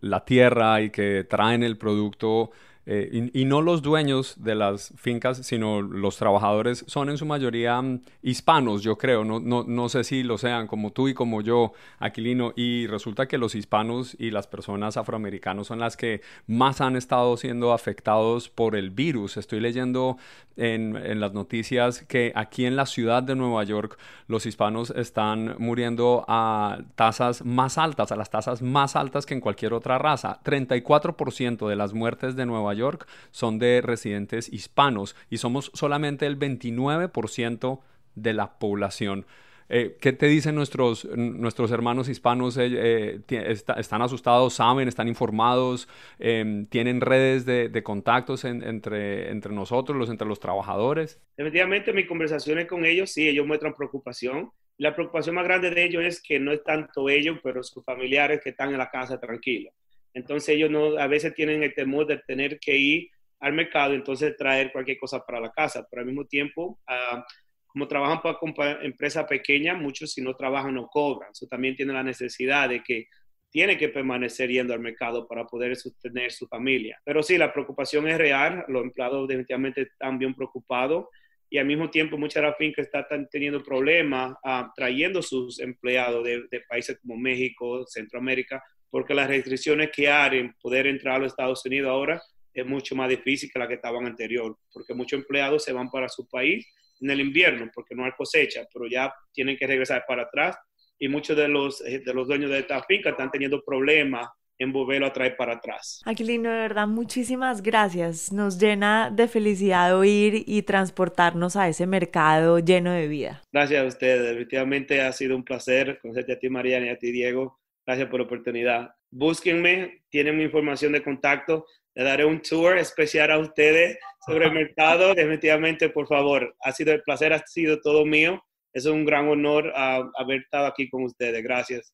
la 0.00 0.24
tierra 0.24 0.80
y 0.80 0.90
que 0.90 1.24
traen 1.24 1.62
el 1.62 1.78
producto 1.78 2.50
eh, 2.86 3.30
y, 3.34 3.44
no 3.44 3.60
los 3.60 3.82
dueños 3.82 4.42
de 4.42 4.54
las 4.54 4.94
fincas, 4.96 5.46
sino 5.46 5.82
los 5.82 6.16
trabajadores, 6.16 6.84
son 6.88 7.10
en 7.10 7.18
su 7.18 7.26
mayoría 7.26 7.80
mm, 7.80 8.00
hispanos, 8.22 8.82
yo 8.82 8.96
creo. 8.96 9.22
No, 9.22 9.38
no, 9.38 9.64
no, 9.64 9.88
sé 9.88 10.02
si 10.02 10.22
lo 10.22 10.38
sean, 10.38 10.66
como 10.66 10.90
tú 10.90 11.08
y 11.08 11.14
como 11.14 11.42
yo, 11.42 11.72
Aquilino. 11.98 12.52
Y 12.56 12.86
resulta 12.86 13.28
que 13.28 13.38
los 13.38 13.54
hispanos 13.54 14.16
y 14.18 14.30
las 14.30 14.46
personas 14.46 14.96
afroamericanos 14.96 15.66
son 15.66 15.78
las 15.78 15.96
que 15.96 16.22
más 16.46 16.80
han 16.80 16.96
estado 16.96 17.36
siendo 17.36 17.72
afectados 17.72 18.48
por 18.48 18.74
el 18.74 18.90
virus. 18.90 19.36
Estoy 19.36 19.60
leyendo 19.60 20.16
en, 20.56 20.96
en 20.96 21.20
las 21.20 21.34
noticias 21.34 22.02
que 22.02 22.32
aquí 22.34 22.64
en 22.64 22.76
la 22.76 22.86
ciudad 22.86 23.22
de 23.22 23.36
Nueva 23.36 23.62
York 23.64 23.98
los 24.26 24.46
hispanos 24.46 24.90
están 24.90 25.54
muriendo 25.58 26.24
a 26.28 26.78
tasas 26.94 27.44
más 27.44 27.78
altas, 27.78 28.10
a 28.10 28.16
las 28.16 28.30
tasas 28.30 28.62
más 28.62 28.96
altas 28.96 29.26
que 29.26 29.34
en 29.34 29.40
cualquier 29.40 29.74
otra 29.74 29.98
raza. 29.98 30.40
34% 30.44 31.68
de 31.68 31.76
las 31.76 31.92
muertes 31.92 32.36
de 32.36 32.46
Nueva 32.46 32.69
York 32.74 33.06
son 33.30 33.58
de 33.58 33.80
residentes 33.82 34.52
hispanos 34.52 35.16
y 35.28 35.38
somos 35.38 35.70
solamente 35.74 36.26
el 36.26 36.38
29% 36.38 37.80
de 38.14 38.32
la 38.32 38.58
población. 38.58 39.26
Eh, 39.72 39.96
¿Qué 40.00 40.12
te 40.12 40.26
dicen 40.26 40.56
nuestros, 40.56 41.04
nuestros 41.04 41.70
hermanos 41.70 42.08
hispanos? 42.08 42.56
Eh, 42.58 43.20
eh, 43.28 43.54
¿Están 43.76 44.02
asustados? 44.02 44.54
¿Saben? 44.54 44.88
¿Están 44.88 45.06
informados? 45.06 45.88
Em, 46.18 46.66
¿Tienen 46.66 47.00
redes 47.00 47.46
de, 47.46 47.82
contactos 47.84 48.44
entre, 48.44 49.30
entre 49.30 49.52
nosotros, 49.52 49.96
los, 49.96 50.10
entre 50.10 50.26
los 50.26 50.40
trabajadores? 50.40 51.20
Definitivamente, 51.36 51.92
mis 51.92 52.08
conversaciones 52.08 52.66
con 52.66 52.84
ellos, 52.84 53.12
sí, 53.12 53.28
ellos 53.28 53.46
muestran 53.46 53.74
preocupación. 53.74 54.50
La 54.76 54.92
preocupación 54.92 55.36
más 55.36 55.44
grande 55.44 55.70
de 55.70 55.84
ellos 55.84 56.02
es 56.02 56.20
que 56.20 56.40
no 56.40 56.50
es 56.50 56.64
tanto 56.64 57.08
ellos, 57.08 57.38
pero 57.40 57.62
sus 57.62 57.84
familiares 57.84 58.40
que 58.42 58.50
están 58.50 58.70
en 58.70 58.78
la 58.78 58.90
casa 58.90 59.20
tranquilos. 59.20 59.72
Entonces 60.14 60.50
ellos 60.56 60.70
no, 60.70 60.98
a 60.98 61.06
veces 61.06 61.34
tienen 61.34 61.62
el 61.62 61.74
temor 61.74 62.06
de 62.06 62.18
tener 62.18 62.58
que 62.58 62.76
ir 62.76 63.08
al 63.40 63.52
mercado, 63.52 63.94
entonces 63.94 64.36
traer 64.36 64.70
cualquier 64.72 64.98
cosa 64.98 65.24
para 65.24 65.40
la 65.40 65.50
casa, 65.50 65.86
pero 65.90 66.00
al 66.00 66.06
mismo 66.06 66.26
tiempo, 66.26 66.78
ah, 66.86 67.24
como 67.66 67.88
trabajan 67.88 68.20
para 68.54 68.82
empresas 68.82 69.24
pequeñas, 69.26 69.78
muchos 69.80 70.12
si 70.12 70.20
no 70.20 70.34
trabajan 70.34 70.74
no 70.74 70.88
cobran, 70.88 71.30
eso 71.30 71.46
también 71.46 71.76
tienen 71.76 71.94
la 71.94 72.02
necesidad 72.02 72.68
de 72.68 72.82
que 72.82 73.06
tiene 73.50 73.76
que 73.76 73.88
permanecer 73.88 74.50
yendo 74.50 74.74
al 74.74 74.80
mercado 74.80 75.26
para 75.26 75.44
poder 75.44 75.74
sostener 75.76 76.30
su 76.30 76.46
familia. 76.46 77.00
Pero 77.04 77.22
sí, 77.22 77.36
la 77.36 77.52
preocupación 77.52 78.06
es 78.08 78.16
real, 78.16 78.64
los 78.68 78.82
empleados 78.82 79.26
definitivamente 79.26 79.82
están 79.82 80.18
bien 80.18 80.34
preocupados 80.34 81.06
y 81.48 81.58
al 81.58 81.66
mismo 81.66 81.90
tiempo 81.90 82.16
muchas 82.16 82.42
de 82.42 82.48
las 82.48 82.56
fincas 82.56 82.86
están 82.86 83.28
teniendo 83.28 83.62
problemas 83.62 84.34
ah, 84.44 84.72
trayendo 84.76 85.20
sus 85.20 85.58
empleados 85.58 86.24
de, 86.24 86.60
países 86.68 86.98
como 87.00 87.16
México, 87.16 87.84
Centroamérica, 87.86 88.62
porque 88.90 89.14
las 89.14 89.28
restricciones 89.28 89.90
que 89.90 90.08
hay 90.08 90.38
en 90.38 90.54
poder 90.60 90.86
entrar 90.86 91.16
a 91.16 91.18
los 91.20 91.32
Estados 91.32 91.64
Unidos 91.64 91.90
ahora 91.90 92.22
es 92.52 92.66
mucho 92.66 92.94
más 92.94 93.08
difícil 93.08 93.50
que 93.52 93.58
la 93.58 93.68
que 93.68 93.74
estaban 93.74 94.06
anterior, 94.06 94.56
porque 94.72 94.94
muchos 94.94 95.20
empleados 95.20 95.64
se 95.64 95.72
van 95.72 95.90
para 95.90 96.08
su 96.08 96.28
país 96.28 96.66
en 97.00 97.10
el 97.10 97.20
invierno 97.20 97.70
porque 97.72 97.94
no 97.94 98.04
hay 98.04 98.12
cosecha, 98.12 98.66
pero 98.72 98.86
ya 98.86 99.12
tienen 99.32 99.56
que 99.56 99.66
regresar 99.66 100.04
para 100.06 100.22
atrás 100.22 100.56
y 100.98 101.08
muchos 101.08 101.36
de 101.36 101.48
los, 101.48 101.80
eh, 101.82 102.02
de 102.04 102.14
los 102.14 102.28
dueños 102.28 102.50
de 102.50 102.58
esta 102.58 102.82
finca 102.82 103.10
están 103.10 103.30
teniendo 103.30 103.62
problemas 103.64 104.28
en 104.58 104.72
volverlo 104.72 105.06
a 105.06 105.12
traer 105.12 105.36
para 105.36 105.54
atrás. 105.54 106.02
Aquilino, 106.04 106.50
de 106.50 106.56
verdad, 106.56 106.86
muchísimas 106.86 107.62
gracias. 107.62 108.30
Nos 108.30 108.58
llena 108.58 109.10
de 109.10 109.26
felicidad 109.26 109.98
oír 109.98 110.44
y 110.46 110.62
transportarnos 110.62 111.56
a 111.56 111.66
ese 111.66 111.86
mercado 111.86 112.58
lleno 112.58 112.92
de 112.92 113.08
vida. 113.08 113.42
Gracias 113.50 113.82
a 113.82 113.86
ustedes. 113.86 114.22
Definitivamente 114.22 115.00
ha 115.00 115.10
sido 115.12 115.34
un 115.34 115.44
placer 115.44 115.98
conocerte 116.02 116.34
a 116.34 116.38
ti, 116.38 116.50
Mariana, 116.50 116.86
y 116.86 116.88
a 116.90 116.98
ti, 116.98 117.10
Diego. 117.10 117.58
Gracias 117.86 118.08
por 118.08 118.20
la 118.20 118.26
oportunidad. 118.26 118.90
Búsquenme, 119.10 120.02
tienen 120.10 120.36
mi 120.36 120.44
información 120.44 120.92
de 120.92 121.02
contacto. 121.02 121.66
Le 121.94 122.04
daré 122.04 122.24
un 122.24 122.40
tour 122.40 122.78
especial 122.78 123.30
a 123.32 123.38
ustedes 123.38 123.98
sobre 124.26 124.46
el 124.46 124.52
mercado. 124.52 125.14
Definitivamente, 125.14 125.88
por 125.88 126.06
favor, 126.06 126.54
ha 126.60 126.72
sido 126.72 126.92
el 126.92 127.02
placer, 127.02 127.32
ha 127.32 127.44
sido 127.46 127.80
todo 127.80 128.04
mío. 128.04 128.42
Es 128.72 128.86
un 128.86 129.04
gran 129.04 129.28
honor 129.28 129.72
ah, 129.74 130.08
haber 130.16 130.42
estado 130.42 130.66
aquí 130.66 130.88
con 130.88 131.02
ustedes. 131.02 131.42
Gracias. 131.42 131.92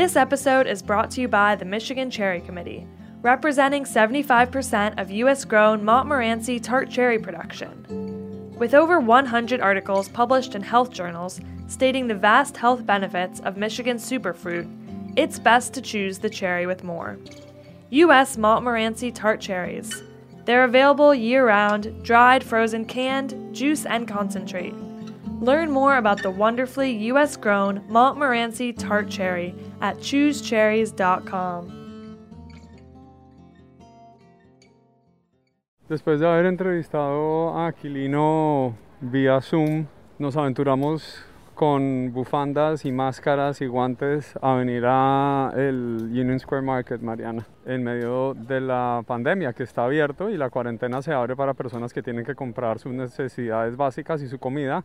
This 0.00 0.16
episode 0.16 0.66
is 0.66 0.80
brought 0.80 1.10
to 1.10 1.20
you 1.20 1.28
by 1.28 1.56
the 1.56 1.66
Michigan 1.66 2.10
Cherry 2.10 2.40
Committee, 2.40 2.86
representing 3.20 3.84
75% 3.84 4.98
of 4.98 5.10
U.S. 5.10 5.44
grown 5.44 5.84
Montmorency 5.84 6.58
tart 6.58 6.88
cherry 6.88 7.18
production. 7.18 8.54
With 8.58 8.72
over 8.72 8.98
100 8.98 9.60
articles 9.60 10.08
published 10.08 10.54
in 10.54 10.62
health 10.62 10.90
journals 10.90 11.38
stating 11.66 12.08
the 12.08 12.14
vast 12.14 12.56
health 12.56 12.86
benefits 12.86 13.40
of 13.40 13.58
Michigan 13.58 13.98
superfruit, 13.98 14.66
it's 15.18 15.38
best 15.38 15.74
to 15.74 15.82
choose 15.82 16.18
the 16.18 16.30
cherry 16.30 16.66
with 16.66 16.82
more. 16.82 17.18
U.S. 17.90 18.38
Montmorency 18.38 19.12
tart 19.12 19.38
cherries. 19.38 20.02
They're 20.46 20.64
available 20.64 21.14
year 21.14 21.46
round, 21.46 22.02
dried, 22.02 22.42
frozen, 22.42 22.86
canned, 22.86 23.54
juice, 23.54 23.84
and 23.84 24.08
concentrate. 24.08 24.72
Learn 25.40 25.70
more 25.70 25.96
about 25.96 26.22
the 26.22 26.30
wonderfully 26.30 26.90
U.S. 27.12 27.34
grown 27.34 27.80
Montmorency 27.88 28.74
tart 28.74 29.08
cherry 29.08 29.54
at 29.80 29.96
choosecherries.com. 29.96 31.80
Después 35.88 36.20
de 36.20 36.26
haber 36.26 36.46
entrevistado 36.46 37.56
a 37.56 37.68
Aquilino 37.68 38.76
vía 39.00 39.40
Zoom, 39.40 39.86
nos 40.18 40.36
aventuramos 40.36 41.24
con 41.54 42.12
bufandas 42.12 42.84
y 42.84 42.92
máscaras 42.92 43.60
y 43.60 43.66
guantes 43.66 44.34
a 44.40 44.54
venir 44.54 44.84
a 44.86 45.52
el 45.56 46.08
Union 46.10 46.38
Square 46.38 46.62
Market, 46.62 47.00
Mariana, 47.00 47.46
en 47.66 47.82
medio 47.82 48.34
de 48.34 48.60
la 48.60 49.02
pandemia 49.06 49.52
que 49.52 49.62
está 49.62 49.84
abierto 49.84 50.30
y 50.30 50.36
la 50.36 50.48
cuarentena 50.50 51.02
se 51.02 51.12
abre 51.12 51.34
para 51.34 51.54
personas 51.54 51.92
que 51.92 52.02
tienen 52.02 52.24
que 52.24 52.34
comprar 52.34 52.78
sus 52.78 52.92
necesidades 52.92 53.76
básicas 53.76 54.22
y 54.22 54.28
su 54.28 54.38
comida. 54.38 54.84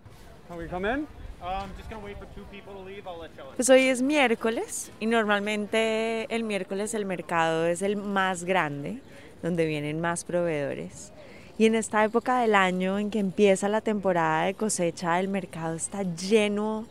Pues 3.56 3.70
hoy 3.70 3.88
es 3.88 4.02
miércoles 4.02 4.92
y 5.00 5.08
normalmente 5.08 6.28
el 6.34 6.44
miércoles 6.44 6.94
el 6.94 7.06
mercado 7.06 7.66
es 7.66 7.82
el 7.82 7.98
más 7.98 8.44
grande, 8.44 9.00
donde 9.42 9.66
vienen 9.66 10.02
más 10.02 10.24
proveedores. 10.24 11.12
Y 11.58 11.66
en 11.66 11.76
esta 11.76 12.04
época 12.04 12.42
del 12.42 12.54
año 12.54 13.00
en 13.00 13.10
que 13.10 13.20
empieza 13.20 13.70
la 13.70 13.82
temporada 13.82 14.46
de 14.46 14.54
cosecha, 14.54 15.20
el 15.20 15.30
mercado 15.30 15.76
está 15.76 16.04
lleno 16.04 16.86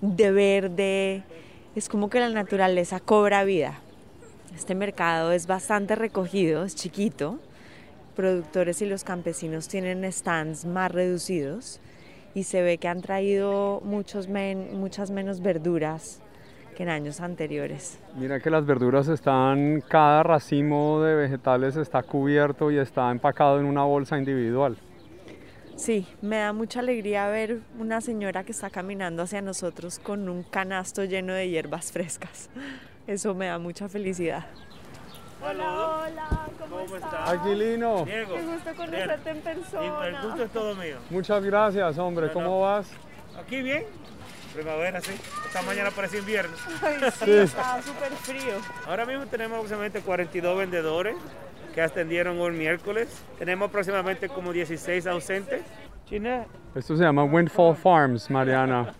de 0.00 0.30
verde, 0.30 1.22
es 1.74 1.88
como 1.88 2.08
que 2.08 2.20
la 2.20 2.30
naturaleza 2.30 3.00
cobra 3.00 3.44
vida. 3.44 3.80
Este 4.54 4.74
mercado 4.74 5.32
es 5.32 5.46
bastante 5.46 5.96
recogido, 5.96 6.64
es 6.64 6.74
chiquito. 6.74 7.38
Productores 8.14 8.80
y 8.80 8.86
los 8.86 9.04
campesinos 9.04 9.68
tienen 9.68 10.10
stands 10.10 10.64
más 10.64 10.90
reducidos 10.90 11.80
y 12.36 12.42
se 12.42 12.60
ve 12.60 12.76
que 12.76 12.86
han 12.86 13.00
traído 13.00 13.80
muchos 13.82 14.28
muchas 14.28 15.10
menos 15.10 15.40
verduras 15.40 16.20
que 16.76 16.82
en 16.82 16.90
años 16.90 17.22
anteriores. 17.22 17.98
Mira 18.14 18.40
que 18.40 18.50
las 18.50 18.66
verduras 18.66 19.08
están, 19.08 19.80
cada 19.80 20.22
racimo 20.22 21.00
de 21.00 21.14
vegetales 21.14 21.76
está 21.76 22.02
cubierto 22.02 22.70
y 22.70 22.76
está 22.76 23.10
empacado 23.10 23.58
en 23.58 23.64
una 23.64 23.84
bolsa 23.84 24.18
individual. 24.18 24.76
Sí, 25.76 26.06
me 26.20 26.36
da 26.36 26.52
mucha 26.52 26.80
alegría 26.80 27.26
ver 27.28 27.60
una 27.78 28.02
señora 28.02 28.44
que 28.44 28.52
está 28.52 28.68
caminando 28.68 29.22
hacia 29.22 29.40
nosotros 29.40 29.98
con 29.98 30.28
un 30.28 30.42
canasto 30.42 31.04
lleno 31.04 31.32
de 31.32 31.48
hierbas 31.48 31.90
frescas. 31.90 32.50
Eso 33.06 33.34
me 33.34 33.46
da 33.46 33.58
mucha 33.58 33.88
felicidad. 33.88 34.44
Hola, 35.42 36.04
hola, 36.06 36.28
¿cómo, 36.58 36.80
estás? 36.96 37.28
Aquilino. 37.28 38.04
Diego. 38.04 38.34
Qué 38.34 38.42
gusto 38.42 38.70
conocerte 38.74 39.30
en 39.30 39.40
persona. 39.40 40.06
El 40.06 40.16
gusto 40.22 40.42
es 40.44 40.50
todo 40.50 40.74
mío. 40.74 40.96
Muchas 41.10 41.44
gracias, 41.44 41.98
hombre. 41.98 42.32
¿Cómo 42.32 42.60
vas? 42.60 42.90
Aquí 43.38 43.62
bien. 43.62 43.84
Primavera, 44.54 45.00
sí. 45.02 45.12
Esta 45.46 45.60
mañana 45.62 45.90
parece 45.90 46.18
invierno. 46.18 46.56
Ay, 46.82 46.96
sí, 47.24 47.30
está 47.32 47.82
súper 47.82 48.12
frío. 48.12 48.54
Ahora 48.86 49.04
mismo 49.04 49.26
tenemos 49.26 49.56
aproximadamente 49.56 50.00
42 50.00 50.58
vendedores 50.58 51.16
que 51.74 51.82
atendieron 51.82 52.40
hoy 52.40 52.52
miércoles. 52.52 53.22
Tenemos 53.38 53.68
aproximadamente 53.68 54.30
como 54.30 54.52
16 54.52 55.06
ausentes. 55.06 55.62
China. 56.06 56.46
Esto 56.74 56.96
se 56.96 57.02
llama 57.02 57.24
Windfall 57.24 57.76
Farms, 57.76 58.30
Mariana. 58.30 58.94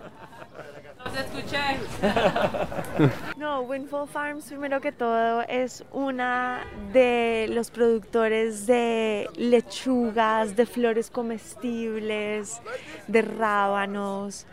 Escuché. 1.15 1.79
No, 3.37 3.61
Windfall 3.61 4.09
Farms, 4.09 4.47
primero 4.47 4.81
que 4.81 4.91
todo, 4.91 5.43
es 5.43 5.85
una 5.93 6.65
de 6.93 7.47
los 7.51 7.71
productores 7.71 8.67
de 8.67 9.29
lechugas, 9.37 10.57
de 10.57 10.65
flores 10.65 11.11
comestibles, 11.11 12.61
de 13.07 13.23
rábanos 13.23 14.47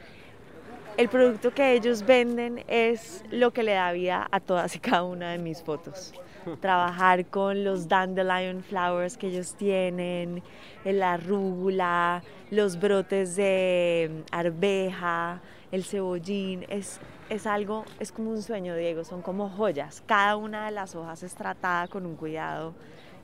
el 0.97 1.09
producto 1.09 1.51
que 1.51 1.73
ellos 1.73 2.05
venden 2.05 2.63
es 2.67 3.23
lo 3.31 3.51
que 3.51 3.63
le 3.63 3.73
da 3.73 3.91
vida 3.91 4.27
a 4.29 4.39
todas 4.39 4.75
y 4.75 4.79
cada 4.79 5.03
una 5.03 5.31
de 5.31 5.39
mis 5.39 5.61
fotos. 5.63 6.13
Trabajar 6.59 7.25
con 7.27 7.63
los 7.63 7.87
dandelion 7.87 8.61
flowers 8.61 9.17
que 9.17 9.27
ellos 9.27 9.55
tienen, 9.55 10.43
la 10.83 11.13
arrúgula, 11.13 12.21
los 12.51 12.79
brotes 12.79 13.35
de 13.35 14.23
arveja, 14.31 15.41
el 15.73 15.83
cebollín, 15.83 16.65
es, 16.69 16.99
es 17.29 17.47
algo, 17.47 17.83
es 17.99 18.11
como 18.11 18.29
un 18.29 18.43
sueño, 18.43 18.75
Diego, 18.75 19.03
son 19.03 19.23
como 19.23 19.49
joyas. 19.49 20.03
Cada 20.05 20.35
una 20.35 20.67
de 20.67 20.71
las 20.71 20.95
hojas 20.95 21.23
es 21.23 21.33
tratada 21.33 21.87
con 21.87 22.05
un 22.05 22.15
cuidado, 22.15 22.75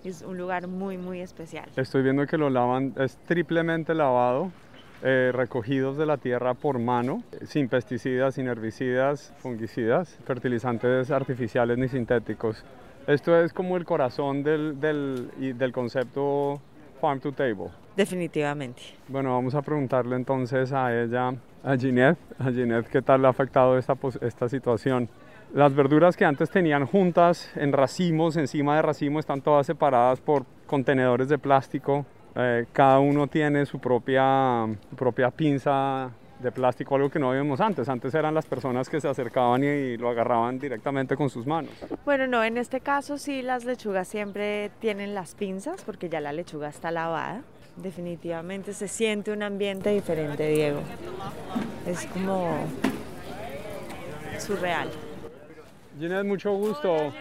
es 0.04 0.24
un 0.24 0.36
lugar 0.36 0.68
muy, 0.68 0.98
muy 0.98 1.22
especial. 1.22 1.70
Estoy 1.76 2.02
viendo 2.02 2.26
que 2.26 2.38
lo 2.38 2.50
lavan, 2.50 2.96
es 2.98 3.18
triplemente 3.28 3.94
lavado 3.94 4.52
eh, 5.04 5.32
recogidos 5.32 5.96
de 5.96 6.08
la 6.08 6.18
tierra 6.18 6.56
por 6.56 6.80
mano, 6.80 7.22
sin 7.44 7.70
pesticidas, 7.70 8.34
sin 8.34 8.48
herbicidas, 8.48 9.32
fungicidas, 9.38 10.18
fertilizantes 10.26 11.12
artificiales 11.12 11.78
ni 11.78 11.88
sintéticos. 11.88 12.66
Esto 13.06 13.40
es 13.40 13.54
como 13.54 13.78
el 13.78 13.86
corazón 13.86 14.42
del, 14.42 14.80
del, 14.80 15.30
del 15.38 15.72
concepto 15.72 16.60
farm 17.00 17.20
to 17.20 17.32
table. 17.32 17.70
Definitivamente. 18.00 18.82
Bueno, 19.10 19.34
vamos 19.34 19.54
a 19.56 19.62
preguntarle 19.62 20.16
entonces 20.16 20.72
a 20.72 21.04
ella, 21.04 21.34
a 21.64 21.78
Ginette, 21.78 22.18
a 22.40 22.50
Ginette 22.50 22.88
qué 22.88 23.02
tal 23.02 23.22
le 23.22 23.28
ha 23.28 23.32
afectado 23.32 23.78
esta, 23.78 23.98
esta 24.22 24.48
situación. 24.48 25.10
Las 25.54 25.76
verduras 25.76 26.16
que 26.16 26.24
antes 26.24 26.50
tenían 26.50 26.86
juntas 26.86 27.52
en 27.56 27.74
racimos, 27.74 28.38
encima 28.38 28.78
de 28.78 28.84
racimos, 28.84 29.22
están 29.22 29.42
todas 29.42 29.66
separadas 29.68 30.22
por 30.22 30.46
contenedores 30.66 31.28
de 31.28 31.38
plástico 31.38 32.06
eh, 32.36 32.66
cada 32.72 33.00
uno 33.00 33.28
tiene 33.28 33.66
su 33.66 33.80
propia, 33.80 34.66
propia 34.96 35.32
pinza 35.32 36.10
de 36.40 36.52
plástico, 36.54 36.96
algo 36.96 37.10
que 37.10 37.20
no 37.20 37.32
vimos 37.32 37.60
antes. 37.60 37.90
Antes 37.90 38.14
eran 38.14 38.34
las 38.34 38.46
personas 38.46 38.88
que 38.88 39.02
se 39.02 39.10
acercaban 39.10 39.64
y, 39.64 39.98
lo 39.98 40.10
agarraban 40.10 40.58
directamente 40.58 41.18
con 41.18 41.30
sus 41.30 41.46
manos. 41.46 41.72
Bueno, 42.06 42.28
no, 42.28 42.44
en 42.44 42.58
este 42.58 42.80
caso 42.80 43.18
sí 43.18 43.42
las 43.42 43.66
lechugas 43.66 44.08
siempre 44.08 44.72
tienen 44.80 45.14
las 45.14 45.36
pinzas 45.36 45.84
porque 45.84 46.08
ya 46.08 46.22
la 46.22 46.32
lechuga 46.32 46.70
está 46.70 46.92
lavada. 46.92 47.42
Definitivamente 47.82 48.74
se 48.74 48.90
siente 48.90 49.32
un 49.32 49.42
ambiente 49.42 49.90
diferente, 49.92 50.48
Diego. 50.50 50.82
Es 51.86 52.06
como 52.08 52.68
surreal. 54.38 54.90
Ginette, 55.98 56.26
mucho 56.26 56.52
gusto. 56.54 57.14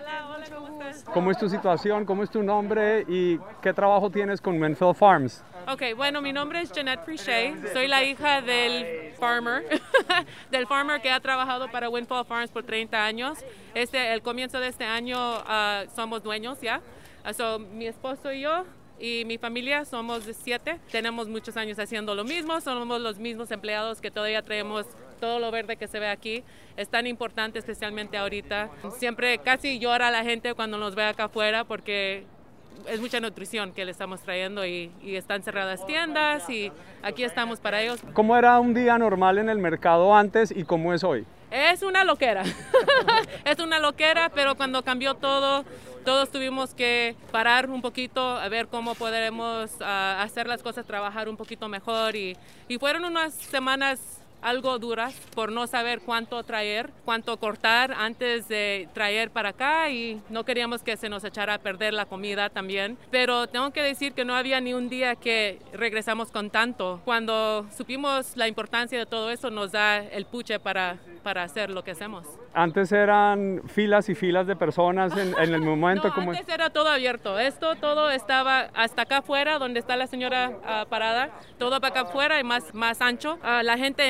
¿Cómo 1.12 1.30
es 1.30 1.38
tu 1.38 1.48
situación? 1.48 2.04
¿Cómo 2.04 2.24
es 2.24 2.30
tu 2.30 2.42
nombre? 2.42 3.04
¿Y 3.08 3.38
qué 3.62 3.72
trabajo 3.72 4.10
tienes 4.10 4.40
con 4.40 4.58
Menfield 4.58 4.96
Farms? 4.96 5.44
Ok, 5.70 5.82
bueno, 5.96 6.20
mi 6.20 6.32
nombre 6.32 6.60
es 6.60 6.72
Jeanette 6.72 7.04
Frichet. 7.04 7.72
Soy 7.72 7.86
la 7.86 8.02
hija 8.02 8.40
del 8.42 9.12
farmer, 9.18 9.64
del 10.50 10.66
farmer 10.66 11.00
que 11.00 11.10
ha 11.10 11.20
trabajado 11.20 11.70
para 11.70 11.88
Windfall 11.88 12.24
Farms 12.24 12.50
por 12.50 12.64
30 12.64 13.04
años. 13.04 13.38
Este, 13.74 14.12
el 14.12 14.22
comienzo 14.22 14.58
de 14.58 14.68
este 14.68 14.84
año 14.84 15.18
ah, 15.18 15.84
somos 15.94 16.22
dueños 16.22 16.60
ya. 16.60 16.80
Ah, 17.22 17.32
so, 17.32 17.58
mi 17.58 17.86
esposo 17.86 18.32
y 18.32 18.40
yo 18.40 18.64
y 19.00 19.24
mi 19.24 19.38
familia 19.38 19.84
somos 19.84 20.24
siete. 20.42 20.78
Tenemos 20.90 21.28
muchos 21.28 21.56
años 21.56 21.78
haciendo 21.78 22.14
lo 22.14 22.24
mismo. 22.24 22.60
Somos 22.60 23.00
los 23.00 23.18
mismos 23.18 23.50
empleados 23.50 24.00
que 24.00 24.10
todavía 24.10 24.42
traemos 24.42 24.86
todo 25.20 25.38
lo 25.38 25.50
verde 25.50 25.76
que 25.76 25.88
se 25.88 25.98
ve 25.98 26.08
aquí. 26.08 26.42
Es 26.76 26.88
tan 26.88 27.06
importante, 27.06 27.58
especialmente 27.58 28.16
ahorita. 28.16 28.70
Siempre 28.98 29.38
casi 29.38 29.78
llora 29.78 30.10
la 30.10 30.24
gente 30.24 30.54
cuando 30.54 30.78
nos 30.78 30.94
ve 30.94 31.04
acá 31.04 31.24
afuera 31.24 31.64
porque 31.64 32.24
es 32.88 33.00
mucha 33.00 33.20
nutrición 33.20 33.72
que 33.72 33.84
le 33.84 33.90
estamos 33.90 34.20
trayendo 34.20 34.64
y, 34.64 34.92
y, 35.02 35.16
están 35.16 35.42
cerradas 35.42 35.84
tiendas 35.86 36.48
y 36.48 36.72
aquí 37.02 37.24
estamos 37.24 37.60
para 37.60 37.82
ellos. 37.82 38.00
¿Cómo 38.12 38.36
era 38.36 38.58
un 38.60 38.72
día 38.72 38.96
normal 38.98 39.38
en 39.38 39.48
el 39.48 39.58
mercado 39.58 40.14
antes 40.14 40.52
y 40.54 40.64
cómo 40.64 40.94
es 40.94 41.02
hoy? 41.02 41.26
Es 41.50 41.82
una 41.82 42.04
loquera, 42.04 42.44
es 43.44 43.58
una 43.58 43.78
loquera, 43.78 44.30
pero 44.34 44.54
cuando 44.54 44.82
cambió 44.82 45.14
todo, 45.14 45.64
todos 46.04 46.30
tuvimos 46.30 46.74
que 46.74 47.16
parar 47.30 47.68
un 47.70 47.82
poquito 47.82 48.20
a 48.20 48.48
ver 48.48 48.68
cómo 48.68 48.94
podremos 48.94 49.70
uh, 49.80 49.84
hacer 50.18 50.46
las 50.46 50.62
cosas, 50.62 50.86
trabajar 50.86 51.28
un 51.28 51.36
poquito 51.36 51.68
mejor 51.68 52.16
y, 52.16 52.36
y 52.68 52.78
fueron 52.78 53.04
unas 53.04 53.34
semanas 53.34 54.17
algo 54.42 54.78
duras 54.78 55.14
por 55.34 55.52
no 55.52 55.66
saber 55.66 56.00
cuánto 56.00 56.42
traer, 56.42 56.90
cuánto 57.04 57.36
cortar 57.38 57.92
antes 57.92 58.48
de 58.48 58.88
traer 58.94 59.30
para 59.30 59.50
acá 59.50 59.90
y 59.90 60.20
no 60.28 60.44
queríamos 60.44 60.82
que 60.82 60.96
se 60.96 61.08
nos 61.08 61.24
echara 61.24 61.54
a 61.54 61.58
perder 61.58 61.94
la 61.94 62.06
comida 62.06 62.50
también. 62.50 62.98
Pero 63.10 63.46
tengo 63.46 63.70
que 63.70 63.82
decir 63.82 64.12
que 64.12 64.24
no 64.24 64.34
había 64.34 64.60
ni 64.60 64.74
un 64.74 64.88
día 64.88 65.16
que 65.16 65.58
regresamos 65.72 66.30
con 66.30 66.50
tanto. 66.50 67.00
Cuando 67.04 67.66
supimos 67.76 68.36
la 68.36 68.48
importancia 68.48 68.98
de 68.98 69.06
todo 69.06 69.30
eso 69.30 69.50
nos 69.50 69.72
da 69.72 69.98
el 69.98 70.26
puche 70.26 70.58
para, 70.60 70.98
para 71.22 71.42
hacer 71.42 71.70
lo 71.70 71.82
que 71.84 71.92
hacemos. 71.92 72.26
Antes 72.54 72.90
eran 72.92 73.62
filas 73.66 74.08
y 74.08 74.14
filas 74.14 74.46
de 74.46 74.56
personas 74.56 75.16
en, 75.16 75.34
el 75.38 75.60
momento 75.62 76.08
no, 76.08 76.14
como... 76.14 76.30
Antes 76.30 76.48
era 76.48 76.70
todo 76.70 76.88
abierto. 76.88 77.38
Esto 77.38 77.76
todo 77.76 78.10
estaba 78.10 78.68
hasta 78.74 79.02
acá 79.02 79.18
afuera, 79.18 79.58
donde 79.58 79.80
está 79.80 79.96
la 79.96 80.06
señora 80.06 80.50
uh, 80.50 80.88
parada, 80.88 81.30
todo 81.58 81.80
para 81.80 82.00
acá 82.00 82.08
afuera 82.08 82.40
y 82.40 82.44
más, 82.44 82.74
más 82.74 83.00
ancho. 83.00 83.38
Uh, 83.42 83.62
la 83.62 83.76
gente 83.76 84.08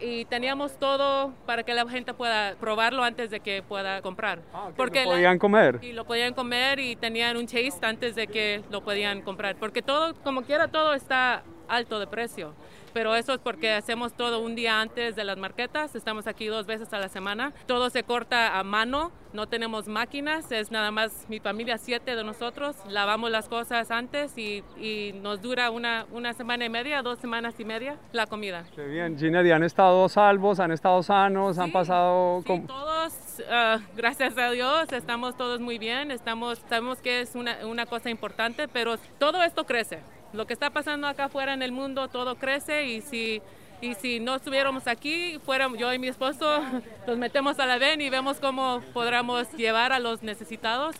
y 0.00 0.24
teníamos 0.24 0.76
todo 0.78 1.32
para 1.46 1.62
que 1.62 1.74
la 1.74 1.88
gente 1.88 2.12
pueda 2.12 2.56
probarlo 2.56 3.04
antes 3.04 3.30
de 3.30 3.38
que 3.38 3.62
pueda 3.62 4.02
comprar. 4.02 4.40
Ah, 4.52 4.70
porque 4.76 5.04
lo 5.04 5.12
podían 5.12 5.38
comer. 5.38 5.78
Y 5.80 5.92
lo 5.92 6.04
podían 6.04 6.34
comer 6.34 6.80
y 6.80 6.96
tenían 6.96 7.36
un 7.36 7.46
taste 7.46 7.86
antes 7.86 8.16
de 8.16 8.26
que 8.26 8.62
lo 8.70 8.82
podían 8.82 9.22
comprar. 9.22 9.54
Porque 9.54 9.80
todo, 9.80 10.14
como 10.24 10.42
quiera, 10.42 10.66
todo 10.66 10.94
está 10.94 11.44
alto 11.68 12.00
de 12.00 12.06
precio. 12.08 12.52
pero 12.92 13.14
eso 13.14 13.32
es 13.32 13.38
porque 13.38 13.72
hacemos 13.72 14.12
todo 14.12 14.40
un 14.40 14.54
día 14.54 14.80
antes 14.80 15.16
de 15.16 15.24
las 15.24 15.36
marquetas, 15.36 15.94
estamos 15.94 16.26
aquí 16.26 16.46
dos 16.46 16.64
veces 16.66 16.92
a 16.92 16.98
la 16.98 17.08
semana, 17.08 17.52
todo 17.66 17.90
se 17.90 18.04
corta 18.04 18.58
a 18.58 18.62
mano, 18.62 19.10
no 19.34 19.48
tenemos 19.48 19.88
máquinas, 19.88 20.50
es 20.52 20.70
nada 20.70 20.90
más 20.90 21.26
mi 21.28 21.40
familia, 21.40 21.76
siete 21.76 22.16
de 22.16 22.24
nosotros, 22.24 22.76
lavamos 22.88 23.30
las 23.30 23.48
cosas 23.48 23.90
antes 23.90 24.38
y, 24.38 24.62
y 24.78 25.12
nos 25.20 25.42
dura 25.42 25.70
una, 25.70 26.06
una 26.12 26.32
semana 26.32 26.64
y 26.64 26.68
media, 26.70 27.02
dos 27.02 27.18
semanas 27.18 27.54
y 27.58 27.64
media 27.64 27.96
la 28.12 28.26
comida. 28.26 28.64
Qué 28.74 28.86
bien, 28.86 29.18
Gina, 29.18 29.40
¿han 29.40 29.64
estado 29.64 30.08
salvos, 30.08 30.60
han 30.60 30.70
estado 30.70 31.02
sanos, 31.02 31.58
han 31.58 31.72
pasado... 31.72 32.42
Sí, 32.46 32.62
todos, 32.66 33.12
uh, 33.40 33.82
gracias 33.96 34.38
a 34.38 34.50
Dios, 34.50 34.92
estamos 34.92 35.36
todos 35.36 35.60
muy 35.60 35.78
bien, 35.78 36.12
estamos, 36.12 36.62
sabemos 36.68 37.00
que 37.00 37.20
es 37.20 37.34
una, 37.34 37.66
una 37.66 37.86
cosa 37.86 38.10
importante, 38.10 38.68
pero 38.68 38.96
todo 39.18 39.42
esto 39.42 39.66
crece. 39.66 39.98
Lo 40.32 40.46
que 40.46 40.52
está 40.52 40.70
pasando 40.70 41.08
acá 41.08 41.24
afuera 41.24 41.54
en 41.54 41.62
el 41.62 41.72
mundo, 41.72 42.08
todo 42.08 42.36
crece 42.36 42.86
y 42.86 43.00
si 43.00 43.42
y 43.80 43.94
si 43.94 44.20
no 44.20 44.36
estuviéramos 44.36 44.86
aquí, 44.86 45.38
fuéramos 45.44 45.78
yo 45.78 45.92
y 45.92 45.98
mi 45.98 46.08
esposo, 46.08 46.62
los 47.06 47.18
metemos 47.18 47.58
a 47.58 47.66
la 47.66 47.78
ven 47.78 48.00
y 48.00 48.10
vemos 48.10 48.38
cómo 48.38 48.80
podremos 48.92 49.50
llevar 49.52 49.92
a 49.92 49.98
los 49.98 50.22
necesitados. 50.22 50.96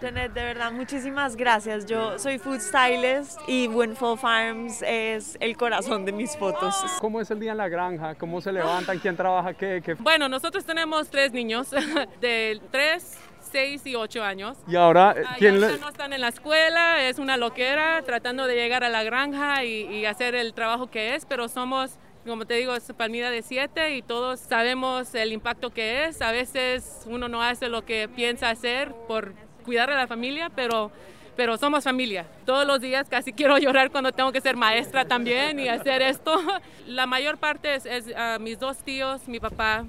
Janet, 0.00 0.32
de 0.32 0.42
verdad, 0.42 0.72
muchísimas 0.72 1.36
gracias. 1.36 1.86
Yo 1.86 2.18
soy 2.18 2.38
food 2.38 2.60
stylist 2.60 3.38
y 3.46 3.68
Windfall 3.68 4.18
Farms 4.18 4.82
es 4.82 5.38
el 5.40 5.56
corazón 5.56 6.04
de 6.04 6.12
mis 6.12 6.36
fotos. 6.36 6.74
¿Cómo 7.00 7.20
es 7.20 7.30
el 7.30 7.40
día 7.40 7.52
en 7.52 7.58
la 7.58 7.68
granja? 7.68 8.14
¿Cómo 8.16 8.40
se 8.40 8.52
levantan? 8.52 8.98
¿Quién 8.98 9.16
trabaja 9.16 9.54
qué? 9.54 9.80
qué? 9.84 9.94
Bueno, 9.94 10.28
nosotros 10.28 10.64
tenemos 10.64 11.08
tres 11.08 11.32
niños 11.32 11.70
de 12.20 12.60
tres 12.70 13.18
6 13.54 13.86
y 13.86 13.94
8 13.94 14.24
años. 14.24 14.58
Y 14.66 14.74
ahora, 14.74 15.14
ah, 15.16 15.36
¿quién 15.38 15.60
le... 15.60 15.78
no 15.78 15.88
están 15.88 16.12
en 16.12 16.20
la 16.20 16.28
escuela, 16.28 17.08
es 17.08 17.20
una 17.20 17.36
loquera 17.36 18.02
tratando 18.02 18.48
de 18.48 18.56
llegar 18.56 18.82
a 18.82 18.88
la 18.88 19.04
granja 19.04 19.62
y, 19.62 19.82
y 19.82 20.06
hacer 20.06 20.34
el 20.34 20.54
trabajo 20.54 20.90
que 20.90 21.14
es, 21.14 21.24
pero 21.24 21.46
somos 21.46 21.96
como 22.26 22.46
te 22.46 22.54
digo, 22.54 22.74
es 22.74 22.92
familia 22.96 23.30
de 23.30 23.42
siete 23.42 23.96
y 23.96 24.02
todos 24.02 24.40
sabemos 24.40 25.14
el 25.14 25.32
impacto 25.32 25.70
que 25.70 26.06
es. 26.06 26.22
A 26.22 26.32
veces 26.32 27.02
uno 27.06 27.28
no 27.28 27.42
hace 27.42 27.68
lo 27.68 27.84
que 27.84 28.08
piensa 28.08 28.50
hacer 28.50 28.92
por 29.06 29.34
cuidar 29.64 29.90
a 29.90 29.96
la 29.96 30.06
familia, 30.06 30.50
pero, 30.54 30.90
pero 31.36 31.56
somos 31.58 31.84
familia. 31.84 32.26
Todos 32.46 32.66
los 32.66 32.80
días 32.80 33.08
casi 33.08 33.32
quiero 33.32 33.58
llorar 33.58 33.90
cuando 33.90 34.12
tengo 34.12 34.32
que 34.32 34.40
ser 34.40 34.56
maestra 34.56 35.04
también 35.04 35.58
y 35.58 35.68
hacer 35.68 36.02
esto. 36.02 36.40
La 36.86 37.06
mayor 37.06 37.38
parte 37.38 37.74
es, 37.74 37.86
es 37.86 38.06
uh, 38.06 38.40
mis 38.40 38.58
dos 38.58 38.78
tíos, 38.78 39.28
mi 39.28 39.40
papá, 39.40 39.84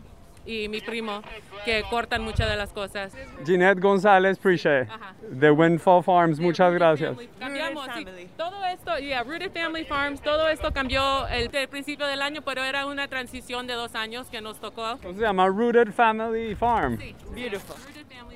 y 0.46 0.68
mi 0.70 0.82
primo 0.82 1.22
que 1.64 1.84
cortan 1.90 2.24
muchas 2.24 2.50
de 2.50 2.56
las 2.56 2.72
cosas. 2.72 3.14
Ginette 3.46 3.80
González 3.80 4.38
Priche 4.38 4.88
de 5.30 5.52
Windfall 5.52 6.04
Farms, 6.04 6.40
muchas 6.40 6.74
gracias. 6.74 7.18
Cambiamos, 7.40 7.88
sí, 7.96 8.06
todo 8.38 8.64
esto, 8.66 8.98
yeah, 9.00 9.24
Rooted 9.24 9.52
Family 9.52 9.86
Farms, 9.86 10.22
todo 10.22 10.48
esto 10.48 10.72
cambió 10.72 11.28
el, 11.28 11.50
el, 11.54 11.68
principio 11.68 12.06
del 12.06 12.22
año, 12.22 12.42
pero 12.42 12.64
era 12.64 12.86
una 12.86 13.08
transición 13.08 13.68
de 13.68 13.74
dos 13.74 13.96
años 13.96 14.28
que 14.28 14.42
nos 14.42 14.60
tocó. 14.60 14.92
Entonces 14.92 15.18
se 15.18 15.24
llama 15.24 15.48
Rooted 15.48 15.92
Family 15.92 16.56
Farm. 16.56 16.98
Sí, 17.00 17.16
beautiful. 17.34 17.76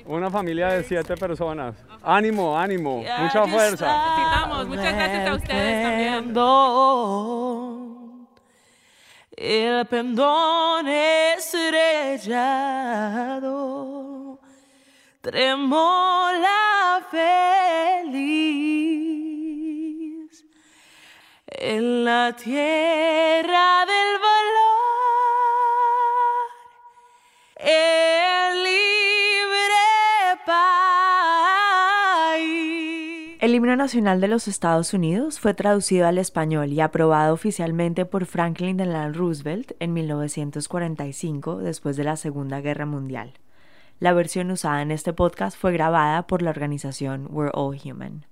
Una 0.06 0.30
familia 0.30 0.68
de 0.68 0.82
siete 0.82 1.16
personas. 1.16 1.76
Ánimo, 2.02 2.58
ánimo, 2.58 3.04
mucha 3.18 3.46
fuerza. 3.46 4.64
Muchas 4.66 4.94
gracias 4.94 5.28
a 5.28 5.34
ustedes 5.34 5.82
también 5.84 6.34
el 9.40 9.86
pendón 9.86 10.86
estrellado 10.86 11.98
tremola 15.22 17.06
feliz 17.10 18.20
en 21.46 22.04
la 22.04 22.36
tierra 22.36 23.86
del 23.86 24.18
valor. 24.18 24.39
Himno 33.70 33.84
nacional 33.84 34.20
de 34.20 34.26
los 34.26 34.48
Estados 34.48 34.94
Unidos 34.94 35.38
fue 35.38 35.54
traducido 35.54 36.08
al 36.08 36.18
español 36.18 36.72
y 36.72 36.80
aprobado 36.80 37.32
oficialmente 37.32 38.04
por 38.04 38.26
Franklin 38.26 38.76
Delano 38.76 39.12
Roosevelt 39.12 39.74
en 39.78 39.92
1945 39.92 41.58
después 41.58 41.96
de 41.96 42.02
la 42.02 42.16
Segunda 42.16 42.60
Guerra 42.60 42.84
Mundial. 42.84 43.34
La 44.00 44.12
versión 44.12 44.50
usada 44.50 44.82
en 44.82 44.90
este 44.90 45.12
podcast 45.12 45.56
fue 45.56 45.72
grabada 45.72 46.26
por 46.26 46.42
la 46.42 46.50
organización 46.50 47.28
We're 47.30 47.52
All 47.54 47.78
Human. 47.78 48.26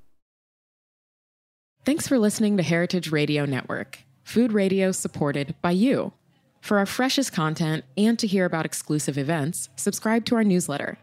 Thanks 1.85 2.09
for 2.09 2.19
listening 2.19 2.57
to 2.57 2.65
Heritage 2.65 3.13
Radio 3.13 3.47
Network, 3.47 4.01
food 4.25 4.53
radio 4.53 4.91
supported 4.91 5.55
by 5.63 5.71
you. 5.71 6.15
For 6.61 6.79
our 6.79 6.87
freshest 6.87 7.33
content 7.33 7.85
and 7.97 8.19
to 8.19 8.27
hear 8.27 8.45
about 8.45 8.67
exclusive 8.67 9.17
events, 9.17 9.69
subscribe 9.77 10.25
to 10.25 10.35
our 10.35 10.43
newsletter. 10.43 10.99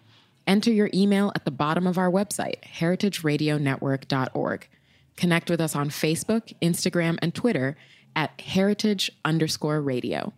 Enter 0.48 0.72
your 0.72 0.90
email 0.94 1.32
at 1.36 1.46
the 1.46 1.52
bottom 1.52 1.88
of 1.88 1.98
our 1.98 2.12
website, 2.12 2.62
heritageradionetwork.org. 2.64 4.70
Connect 5.18 5.50
with 5.50 5.62
us 5.62 5.76
on 5.76 5.90
Facebook, 5.90 6.54
Instagram, 6.62 7.18
and 7.22 7.34
Twitter 7.34 7.78
at 8.16 8.40
heritage 8.40 9.12
underscore 9.24 9.82
radio. 9.82 10.34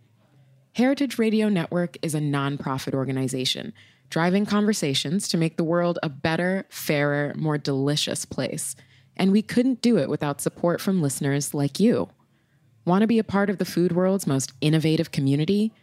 Heritage 0.72 1.18
Radio 1.18 1.48
Network 1.48 1.96
is 2.02 2.14
a 2.14 2.20
nonprofit 2.20 2.94
organization 2.94 3.72
driving 4.10 4.46
conversations 4.46 5.28
to 5.28 5.36
make 5.36 5.56
the 5.56 5.64
world 5.64 5.98
a 6.02 6.08
better, 6.08 6.64
fairer, 6.70 7.34
more 7.36 7.58
delicious 7.58 8.24
place. 8.24 8.74
And 9.16 9.32
we 9.32 9.42
couldn't 9.42 9.82
do 9.82 9.98
it 9.98 10.08
without 10.08 10.40
support 10.40 10.80
from 10.80 11.02
listeners 11.02 11.52
like 11.52 11.78
you. 11.78 12.08
Want 12.84 13.02
to 13.02 13.06
be 13.06 13.18
a 13.18 13.24
part 13.24 13.50
of 13.50 13.58
the 13.58 13.64
food 13.64 13.92
world's 13.92 14.26
most 14.26 14.52
innovative 14.60 15.10
community? 15.10 15.74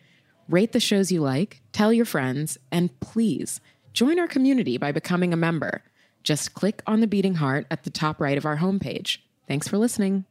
Rate 0.47 0.71
the 0.71 0.79
shows 0.79 1.11
you 1.11 1.21
like, 1.21 1.61
tell 1.71 1.93
your 1.93 2.05
friends, 2.05 2.57
and 2.71 2.97
please 2.99 3.59
Join 3.95 4.19
our 4.19 4.27
community 4.27 4.77
by 4.77 4.91
becoming 4.91 5.31
a 5.31 5.37
member. 5.37 5.81
Just 6.21 6.53
click 6.53 6.83
on 6.85 6.99
the 6.99 7.07
beating 7.07 7.35
heart 7.35 7.65
at 7.71 7.85
the 7.85 7.89
top 7.89 8.19
right 8.19 8.37
of 8.37 8.45
our 8.45 8.57
homepage. 8.57 9.19
Thanks 9.47 9.69
for 9.69 9.77
listening. 9.77 10.25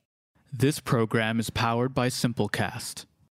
This 0.52 0.80
program 0.80 1.40
is 1.40 1.48
powered 1.48 1.94
by 1.94 2.08
Simplecast. 2.08 3.06